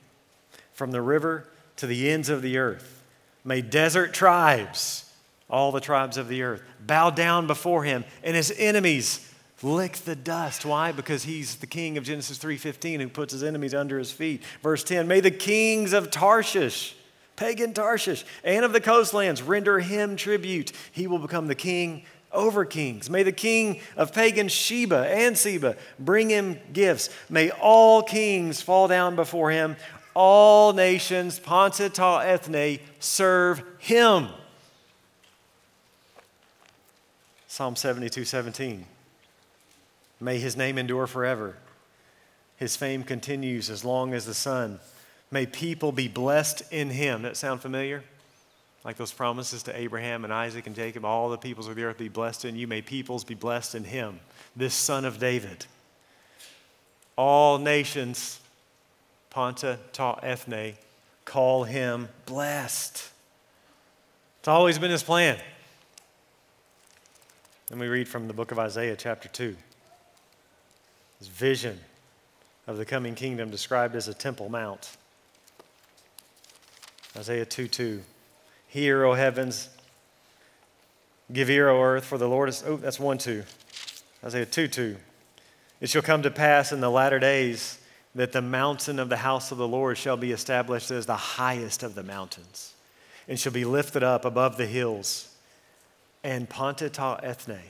[0.72, 3.02] from the river to the ends of the earth.
[3.44, 5.10] May desert tribes,
[5.48, 10.16] all the tribes of the earth, bow down before him, and his enemies lick the
[10.16, 10.64] dust.
[10.64, 10.92] Why?
[10.92, 14.42] Because he's the king of Genesis 3:15 who puts his enemies under his feet.
[14.62, 16.94] Verse 10, may the kings of Tarshish,
[17.36, 20.72] pagan Tarshish, and of the coastlands render him tribute.
[20.92, 23.08] He will become the king over kings.
[23.08, 27.08] May the king of pagan Sheba and Seba bring him gifts.
[27.30, 29.76] May all kings fall down before him
[30.16, 34.28] all nations, Panta ta ethne, serve him.
[37.46, 38.86] Psalm 72 17.
[40.18, 41.56] May his name endure forever.
[42.56, 44.80] His fame continues as long as the sun.
[45.30, 47.20] May people be blessed in him.
[47.20, 48.02] That sound familiar?
[48.86, 51.98] Like those promises to Abraham and Isaac and Jacob, all the peoples of the earth
[51.98, 52.66] be blessed in you.
[52.66, 54.20] May peoples be blessed in him,
[54.54, 55.66] this son of David.
[57.18, 58.40] All nations
[59.36, 60.72] Panta ta ethne,
[61.26, 63.10] call him blessed.
[64.38, 65.36] It's always been his plan.
[67.70, 69.54] And we read from the book of Isaiah, chapter 2.
[71.18, 71.78] His vision
[72.66, 74.96] of the coming kingdom described as a temple mount.
[77.14, 78.02] Isaiah 2 2.
[78.68, 79.68] Hear, O heavens,
[81.30, 82.64] give ear, O earth, for the Lord is.
[82.66, 83.42] Oh, that's 1 2.
[84.24, 84.96] Isaiah 2 2.
[85.82, 87.80] It shall come to pass in the latter days
[88.16, 91.82] that the mountain of the house of the Lord shall be established as the highest
[91.82, 92.72] of the mountains
[93.28, 95.28] and shall be lifted up above the hills.
[96.24, 97.60] And Panta ta ethne,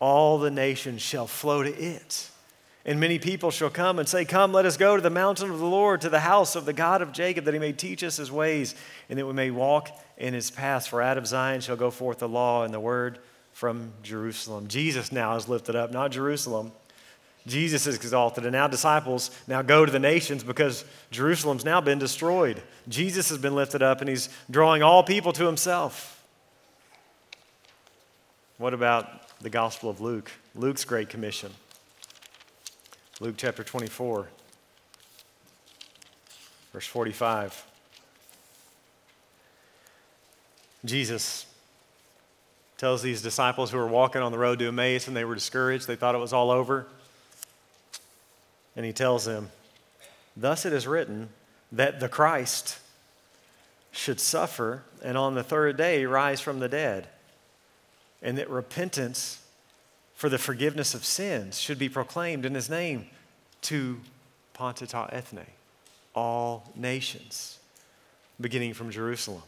[0.00, 2.30] all the nations shall flow to it.
[2.84, 5.60] And many people shall come and say, Come, let us go to the mountain of
[5.60, 8.16] the Lord, to the house of the God of Jacob, that he may teach us
[8.16, 8.74] his ways,
[9.08, 10.88] and that we may walk in his paths.
[10.88, 13.20] For out of Zion shall go forth the law and the word
[13.52, 14.66] from Jerusalem.
[14.66, 16.72] Jesus now is lifted up, not Jerusalem.
[17.46, 21.98] Jesus is exalted, and now disciples now go to the nations because Jerusalem's now been
[21.98, 22.62] destroyed.
[22.88, 26.22] Jesus has been lifted up, and he's drawing all people to himself.
[28.58, 30.30] What about the Gospel of Luke?
[30.54, 31.50] Luke's Great Commission.
[33.20, 34.28] Luke chapter 24,
[36.72, 37.66] verse 45.
[40.84, 41.46] Jesus
[42.78, 45.86] tells these disciples who were walking on the road to Emmaus and they were discouraged,
[45.86, 46.86] they thought it was all over.
[48.76, 49.50] And he tells them,
[50.36, 51.30] Thus it is written
[51.72, 52.78] that the Christ
[53.92, 57.08] should suffer and on the third day rise from the dead,
[58.22, 59.42] and that repentance
[60.14, 63.06] for the forgiveness of sins should be proclaimed in his name
[63.62, 63.98] to
[64.52, 65.46] Panta ta ethne,
[66.14, 67.58] all nations,
[68.40, 69.42] beginning from Jerusalem.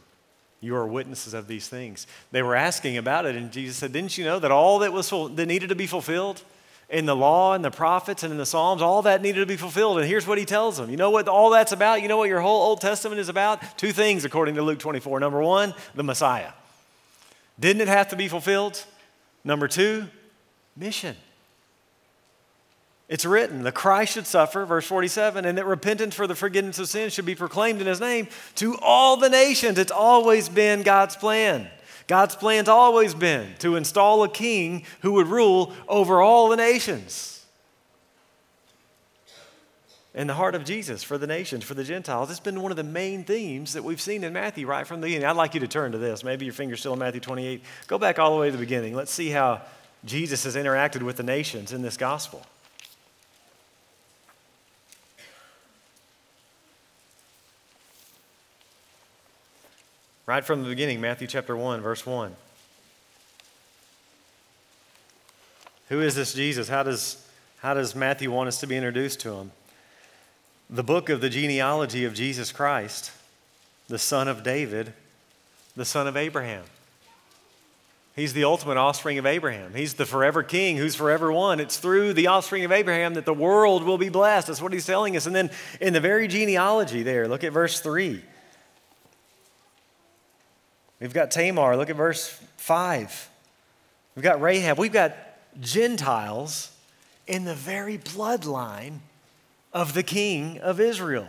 [0.59, 2.07] You are witnesses of these things.
[2.31, 5.09] They were asking about it, and Jesus said, Didn't you know that all that was
[5.09, 6.41] that needed to be fulfilled
[6.89, 9.57] in the law and the prophets and in the Psalms, all that needed to be
[9.57, 9.97] fulfilled.
[9.99, 10.89] And here's what he tells them.
[10.89, 12.01] You know what all that's about?
[12.01, 13.77] You know what your whole Old Testament is about?
[13.77, 15.19] Two things, according to Luke 24.
[15.19, 16.51] Number one, the Messiah.
[17.59, 18.83] Didn't it have to be fulfilled?
[19.43, 20.07] Number two,
[20.75, 21.15] mission.
[23.09, 26.87] It's written, the Christ should suffer, verse 47, and that repentance for the forgiveness of
[26.87, 29.77] sins should be proclaimed in his name to all the nations.
[29.77, 31.67] It's always been God's plan.
[32.07, 37.45] God's plan's always been to install a king who would rule over all the nations.
[40.13, 42.29] In the heart of Jesus for the nations, for the Gentiles.
[42.29, 45.07] It's been one of the main themes that we've seen in Matthew right from the
[45.07, 45.25] beginning.
[45.25, 46.23] I'd like you to turn to this.
[46.23, 47.63] Maybe your finger's still in Matthew 28.
[47.87, 48.93] Go back all the way to the beginning.
[48.93, 49.61] Let's see how
[50.05, 52.45] Jesus has interacted with the nations in this gospel.
[60.25, 62.33] Right from the beginning, Matthew chapter 1, verse 1.
[65.89, 66.69] Who is this Jesus?
[66.69, 69.51] How does, how does Matthew want us to be introduced to him?
[70.69, 73.11] The book of the genealogy of Jesus Christ,
[73.89, 74.93] the son of David,
[75.75, 76.63] the son of Abraham.
[78.15, 79.73] He's the ultimate offspring of Abraham.
[79.73, 81.59] He's the forever king who's forever one.
[81.59, 84.47] It's through the offspring of Abraham that the world will be blessed.
[84.47, 85.25] That's what he's telling us.
[85.25, 85.49] And then
[85.81, 88.23] in the very genealogy there, look at verse 3.
[91.03, 91.75] We've got Tamar.
[91.75, 93.29] Look at verse 5.
[94.15, 94.79] We've got Rahab.
[94.79, 95.13] We've got
[95.59, 96.71] Gentiles
[97.27, 98.99] in the very bloodline
[99.73, 101.27] of the king of Israel.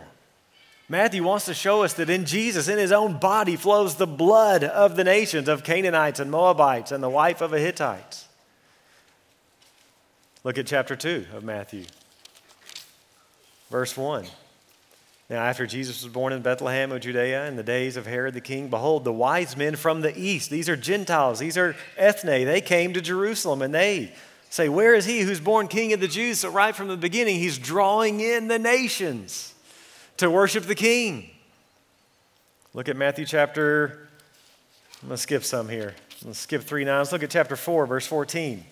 [0.87, 4.63] Matthew wants to show us that in Jesus, in his own body, flows the blood
[4.63, 8.23] of the nations of Canaanites and Moabites and the wife of a Hittite.
[10.45, 11.83] Look at chapter 2 of Matthew,
[13.69, 14.25] verse 1.
[15.29, 18.41] Now, after Jesus was born in Bethlehem of Judea in the days of Herod the
[18.41, 22.61] king, behold, the wise men from the east, these are Gentiles, these are ethne, they
[22.61, 24.13] came to Jerusalem and they
[24.51, 26.41] say, Where is he who's born king of the Jews?
[26.41, 29.55] So, right from the beginning, he's drawing in the nations
[30.17, 31.31] to worship the king.
[32.75, 34.07] Look at Matthew chapter,
[35.01, 35.95] I'm going to skip some here.
[36.23, 36.97] Let's skip 3 9.
[36.99, 38.63] Let's look at chapter 4, verse 14.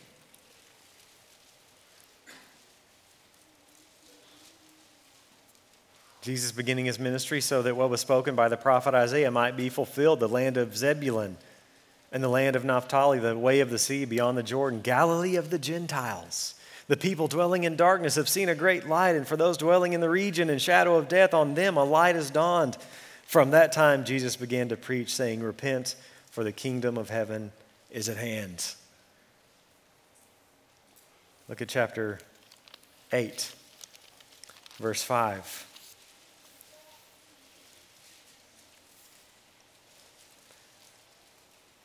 [6.24, 9.68] Jesus beginning his ministry so that what was spoken by the prophet Isaiah might be
[9.68, 11.36] fulfilled the land of Zebulun
[12.14, 15.50] and the land of Naphtali, the way of the sea beyond the Jordan, Galilee of
[15.50, 16.56] the Gentiles.
[16.88, 20.00] The people dwelling in darkness have seen a great light, and for those dwelling in
[20.00, 22.78] the region and shadow of death, on them a light has dawned.
[23.26, 25.96] From that time, Jesus began to preach, saying, Repent,
[26.32, 27.52] for the kingdom of heaven
[27.92, 28.76] is at hand.
[31.50, 32.20] Look at chapter
[33.12, 33.54] 8,
[34.80, 35.68] verse 5.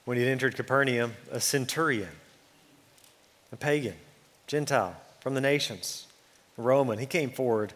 [0.09, 2.09] When he entered Capernaum, a centurion,
[3.53, 3.93] a pagan,
[4.47, 6.07] Gentile from the nations,
[6.57, 6.99] Roman.
[6.99, 7.75] He came forward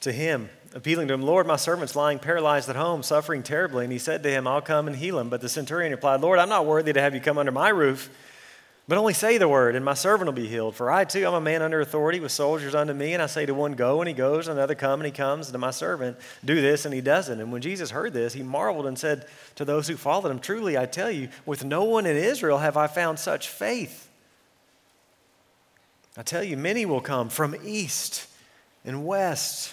[0.00, 3.84] to him, appealing to him, Lord, my servant's lying paralyzed at home, suffering terribly.
[3.84, 5.30] And he said to him, I'll come and heal him.
[5.30, 8.10] But the centurion replied, Lord, I'm not worthy to have you come under my roof,
[8.90, 10.74] but only say the word, and my servant will be healed.
[10.74, 13.46] For I too am a man under authority with soldiers under me, and I say
[13.46, 15.70] to one, Go, and he goes, and another, Come, and he comes, and to my
[15.70, 17.40] servant, Do this, and he doesn't.
[17.40, 20.76] And when Jesus heard this, he marveled and said to those who followed him, Truly,
[20.76, 24.10] I tell you, with no one in Israel have I found such faith.
[26.16, 28.26] I tell you, many will come from east
[28.84, 29.72] and west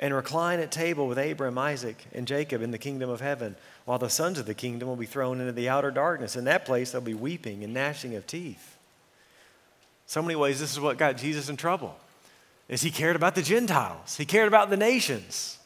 [0.00, 3.98] and recline at table with Abraham, Isaac, and Jacob in the kingdom of heaven, while
[3.98, 6.36] the sons of the kingdom will be thrown into the outer darkness.
[6.36, 8.76] In that place, there'll be weeping and gnashing of teeth.
[10.06, 11.96] So many ways, this is what got Jesus in trouble.
[12.68, 14.16] Is he cared about the Gentiles?
[14.16, 15.58] He cared about the nations.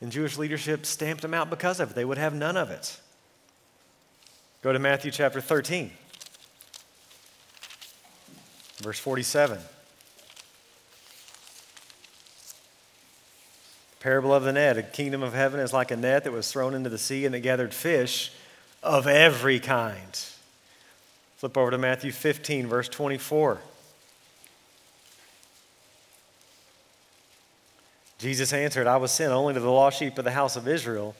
[0.00, 1.94] And Jewish leadership stamped him out because of it.
[1.94, 2.98] They would have none of it.
[4.62, 5.92] Go to Matthew chapter 13.
[8.82, 9.58] Verse 47.
[14.02, 14.76] Parable of the net.
[14.76, 17.36] A kingdom of heaven is like a net that was thrown into the sea and
[17.36, 18.32] it gathered fish
[18.82, 20.26] of every kind.
[21.36, 23.58] Flip over to Matthew 15, verse 24.
[28.18, 31.14] Jesus answered, I was sent only to the lost sheep of the house of Israel.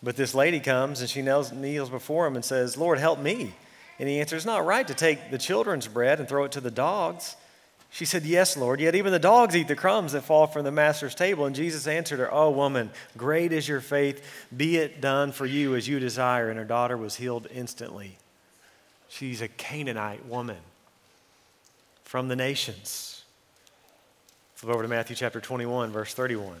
[0.00, 3.52] But this lady comes and she kneels, kneels before him and says, Lord, help me.
[3.98, 6.60] And he answers, It's not right to take the children's bread and throw it to
[6.60, 7.34] the dogs.
[7.90, 10.70] She said, Yes, Lord, yet even the dogs eat the crumbs that fall from the
[10.70, 11.46] master's table.
[11.46, 14.24] And Jesus answered her, Oh, woman, great is your faith.
[14.54, 16.50] Be it done for you as you desire.
[16.50, 18.18] And her daughter was healed instantly.
[19.08, 20.58] She's a Canaanite woman
[22.04, 23.24] from the nations.
[24.54, 26.56] Flip over to Matthew chapter 21, verse 31.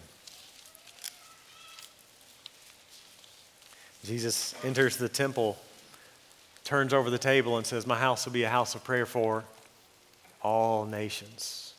[4.04, 5.58] Jesus enters the temple
[6.68, 9.42] turns over the table and says, My house will be a house of prayer for
[10.42, 11.74] all nations.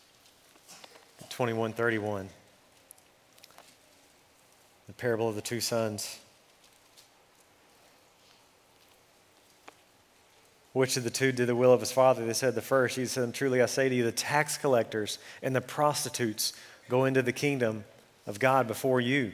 [1.30, 2.30] 2131.
[4.88, 6.20] The parable of the two sons.
[10.74, 12.26] Which of the two did the will of his father?
[12.26, 12.96] They said the first.
[12.96, 16.54] He said, Truly I say to you, the tax collectors and the prostitutes
[16.90, 17.86] go into the kingdom
[18.28, 19.32] of God before you.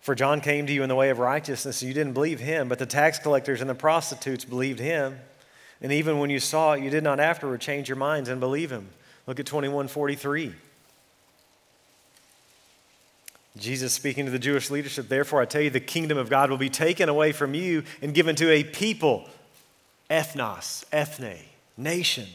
[0.00, 2.68] For John came to you in the way of righteousness, and you didn't believe him,
[2.68, 5.20] but the tax collectors and the prostitutes believed him.
[5.82, 8.70] And even when you saw it, you did not afterward change your minds and believe
[8.70, 8.88] him.
[9.26, 10.52] Look at 2143.
[13.58, 16.58] Jesus speaking to the Jewish leadership, therefore I tell you, the kingdom of God will
[16.58, 19.28] be taken away from you and given to a people,
[20.08, 21.38] ethnos, ethne,
[21.76, 22.26] nation,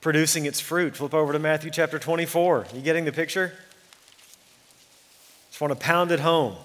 [0.00, 0.96] producing its fruit.
[0.96, 2.66] Flip over to Matthew chapter 24.
[2.74, 3.52] You getting the picture?
[5.50, 6.56] Just want to pound it home.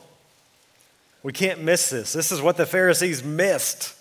[1.23, 2.13] We can't miss this.
[2.13, 3.96] This is what the Pharisees missed.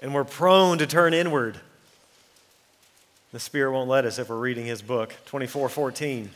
[0.00, 1.58] And we're prone to turn inward.
[3.32, 5.14] The Spirit won't let us if we're reading his book.
[5.26, 6.30] 24 14.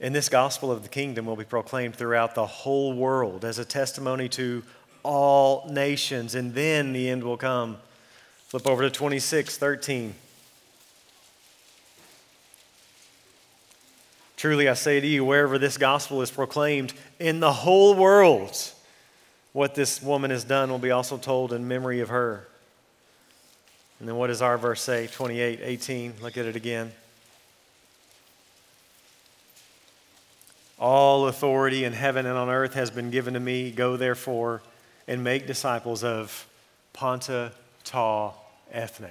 [0.00, 3.64] And this gospel of the kingdom will be proclaimed throughout the whole world as a
[3.64, 4.62] testimony to
[5.02, 7.78] all nations, and then the end will come.
[8.46, 10.14] Flip over to 26 13.
[14.38, 18.56] Truly I say to you, wherever this gospel is proclaimed in the whole world,
[19.52, 22.46] what this woman has done will be also told in memory of her.
[23.98, 25.08] And then what does our verse say?
[25.08, 26.14] 28, 18.
[26.22, 26.92] Look at it again.
[30.78, 33.72] All authority in heaven and on earth has been given to me.
[33.72, 34.62] Go therefore
[35.08, 36.46] and make disciples of
[36.92, 37.50] Panta,
[37.82, 38.34] Ta,
[38.70, 39.10] Ethne.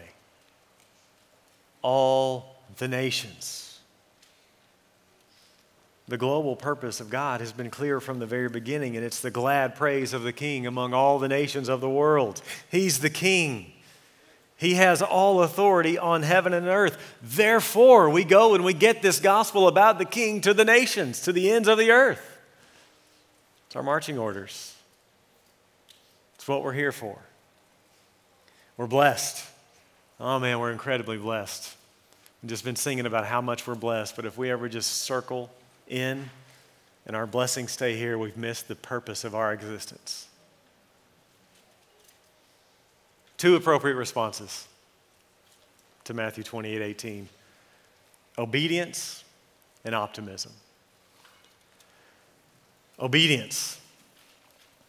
[1.81, 3.66] All the nations.
[6.07, 9.31] The global purpose of God has been clear from the very beginning, and it's the
[9.31, 12.41] glad praise of the King among all the nations of the world.
[12.71, 13.73] He's the King.
[14.55, 16.97] He has all authority on heaven and earth.
[17.21, 21.33] Therefore, we go and we get this gospel about the King to the nations, to
[21.33, 22.37] the ends of the earth.
[23.67, 24.75] It's our marching orders,
[26.35, 27.19] it's what we're here for.
[28.77, 29.43] We're blessed.
[30.19, 31.75] Oh man, we're incredibly blessed.
[32.41, 35.49] We've just been singing about how much we're blessed, but if we ever just circle
[35.87, 36.29] in
[37.05, 40.27] and our blessings stay here, we've missed the purpose of our existence.
[43.37, 44.67] Two appropriate responses
[46.03, 47.29] to Matthew 28 18
[48.37, 49.23] obedience
[49.85, 50.51] and optimism.
[52.99, 53.79] Obedience.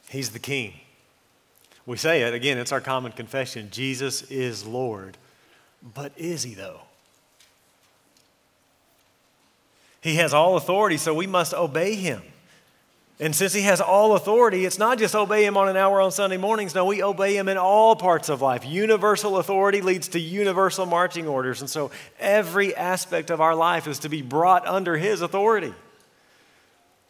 [0.09, 0.75] He's the king.
[1.87, 5.17] We say it, again, it's our common confession Jesus is Lord.
[5.95, 6.81] But is he, though?
[10.01, 12.23] He has all authority, so we must obey him.
[13.21, 16.13] And since he has all authority, it's not just obey him on an hour on
[16.13, 16.73] Sunday mornings.
[16.75, 18.65] No, we obey him in all parts of life.
[18.65, 21.61] Universal authority leads to universal marching orders.
[21.61, 21.91] And so
[22.21, 25.75] every aspect of our life is to be brought under his authority,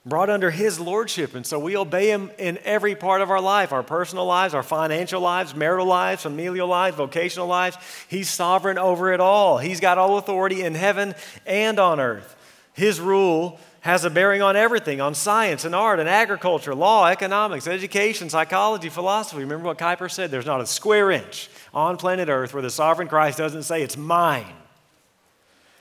[0.06, 1.34] brought under his lordship.
[1.34, 4.62] And so we obey him in every part of our life our personal lives, our
[4.62, 7.76] financial lives, marital lives, familial lives, vocational lives.
[8.08, 9.58] He's sovereign over it all.
[9.58, 11.14] He's got all authority in heaven
[11.44, 12.36] and on earth.
[12.78, 17.66] His rule has a bearing on everything on science and art and agriculture, law, economics,
[17.66, 19.40] education, psychology, philosophy.
[19.40, 20.30] Remember what Kuyper said?
[20.30, 23.96] There's not a square inch on planet Earth where the sovereign Christ doesn't say, It's
[23.96, 24.54] mine.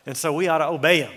[0.07, 1.11] And so we ought to obey him.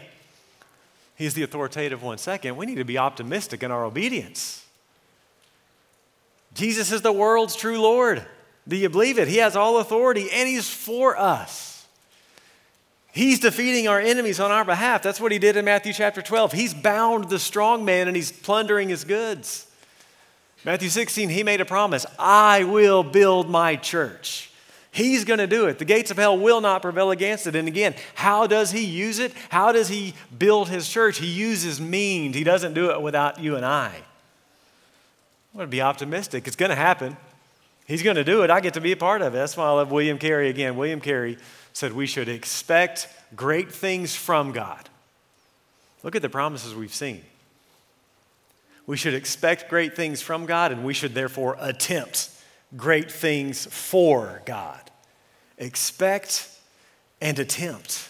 [1.17, 2.19] He's the authoritative one.
[2.19, 4.67] Second, we need to be optimistic in our obedience.
[6.53, 8.23] Jesus is the world's true Lord.
[8.69, 9.29] Do you believe it?
[9.29, 11.70] He has all authority and he's for us.
[13.13, 15.03] He's defeating our enemies on our behalf.
[15.03, 16.53] That's what he did in Matthew chapter 12.
[16.53, 19.67] He's bound the strong man and he's plundering his goods.
[20.65, 24.51] Matthew 16, he made a promise I will build my church.
[24.93, 25.79] He's going to do it.
[25.79, 27.55] The gates of hell will not prevail against it.
[27.55, 29.33] And again, how does he use it?
[29.49, 31.19] How does he build his church?
[31.19, 32.35] He uses means.
[32.35, 33.93] He doesn't do it without you and I.
[35.53, 36.47] I'm going to be optimistic.
[36.47, 37.17] It's going to happen.
[37.91, 38.51] He's going to do it.
[38.51, 39.39] I get to be a part of it.
[39.39, 40.77] That's why I love William Carey again.
[40.77, 41.37] William Carey
[41.73, 44.89] said we should expect great things from God.
[46.05, 47.25] Look at the promises we've seen.
[48.87, 52.31] We should expect great things from God, and we should therefore attempt
[52.77, 54.81] great things for God.
[55.59, 56.49] Expect
[57.21, 58.09] and attempt.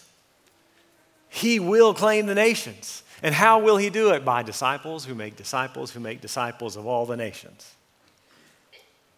[1.30, 3.02] He will claim the nations.
[3.22, 4.26] And how will he do it?
[4.26, 7.72] By disciples who make disciples who make disciples of all the nations.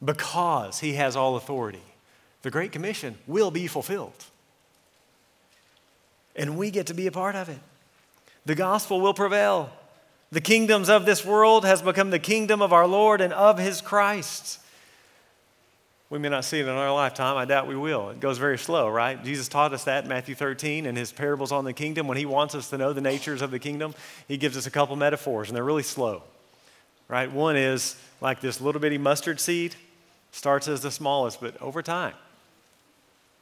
[0.04, 1.82] Because he has all authority,
[2.42, 4.26] the Great Commission will be fulfilled
[6.36, 7.58] and we get to be a part of it.
[8.46, 9.70] The gospel will prevail.
[10.30, 13.80] The kingdoms of this world has become the kingdom of our Lord and of his
[13.80, 14.58] Christ.
[16.08, 17.36] We may not see it in our lifetime.
[17.36, 18.10] I doubt we will.
[18.10, 19.22] It goes very slow, right?
[19.22, 22.06] Jesus taught us that in Matthew 13 and his parables on the kingdom.
[22.06, 23.94] When he wants us to know the natures of the kingdom,
[24.28, 26.22] he gives us a couple metaphors, and they're really slow,
[27.08, 27.30] right?
[27.30, 29.74] One is like this little bitty mustard seed,
[30.32, 32.14] starts as the smallest, but over time,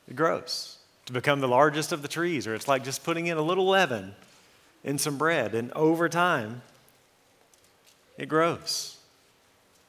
[0.09, 0.77] it grows
[1.07, 3.67] to become the largest of the trees, or it's like just putting in a little
[3.67, 4.15] leaven
[4.85, 6.63] in some bread, and over time,
[8.19, 8.99] it grows.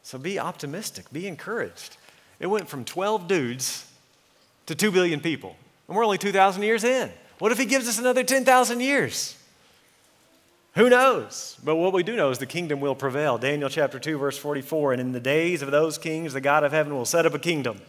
[0.04, 1.98] So be optimistic, be encouraged.
[2.40, 3.88] It went from 12 dudes
[4.68, 5.56] to 2 billion people,
[5.88, 7.12] and we're only 2,000 years in.
[7.40, 9.38] What if he gives us another 10,000 years?
[10.76, 11.58] Who knows?
[11.64, 13.38] But what we do know is the kingdom will prevail.
[13.38, 16.72] Daniel chapter 2, verse 44 And in the days of those kings, the God of
[16.72, 17.82] heaven will set up a kingdom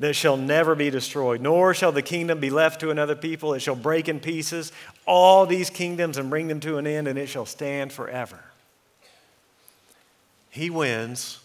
[0.00, 3.54] that shall never be destroyed, nor shall the kingdom be left to another people.
[3.54, 4.72] It shall break in pieces
[5.06, 8.40] all these kingdoms and bring them to an end, and it shall stand forever.
[10.50, 11.40] He wins,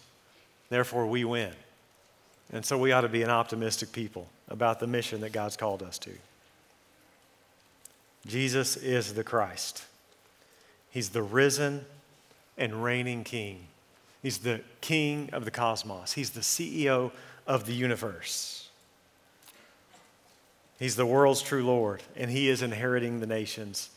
[0.69, 1.51] therefore we win.
[2.51, 5.81] And so we ought to be an optimistic people about the mission that God's called
[5.81, 6.11] us to.
[8.27, 9.83] Jesus is the Christ.
[10.93, 11.85] He's the risen
[12.55, 13.65] and reigning King.
[14.21, 16.13] He's the King of the cosmos.
[16.13, 17.11] He's the CEO
[17.47, 18.69] of the universe.
[20.77, 23.89] He's the world's true Lord, and He is inheriting the nations.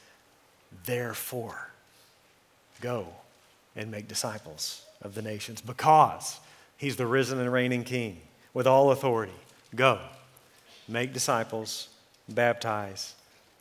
[0.86, 1.68] Therefore,
[2.80, 3.08] go
[3.76, 6.40] and make disciples of the nations because
[6.78, 8.22] He's the risen and reigning King
[8.54, 9.32] with all authority.
[9.74, 10.00] Go
[10.88, 11.88] make disciples,
[12.26, 13.14] baptize,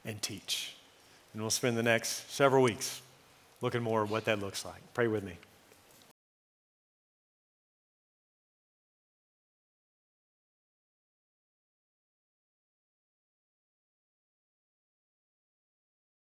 [0.05, 0.73] and teach.
[1.33, 3.01] And we'll spend the next several weeks
[3.62, 4.82] looking more at what that looks like.
[4.93, 5.38] Pray with me.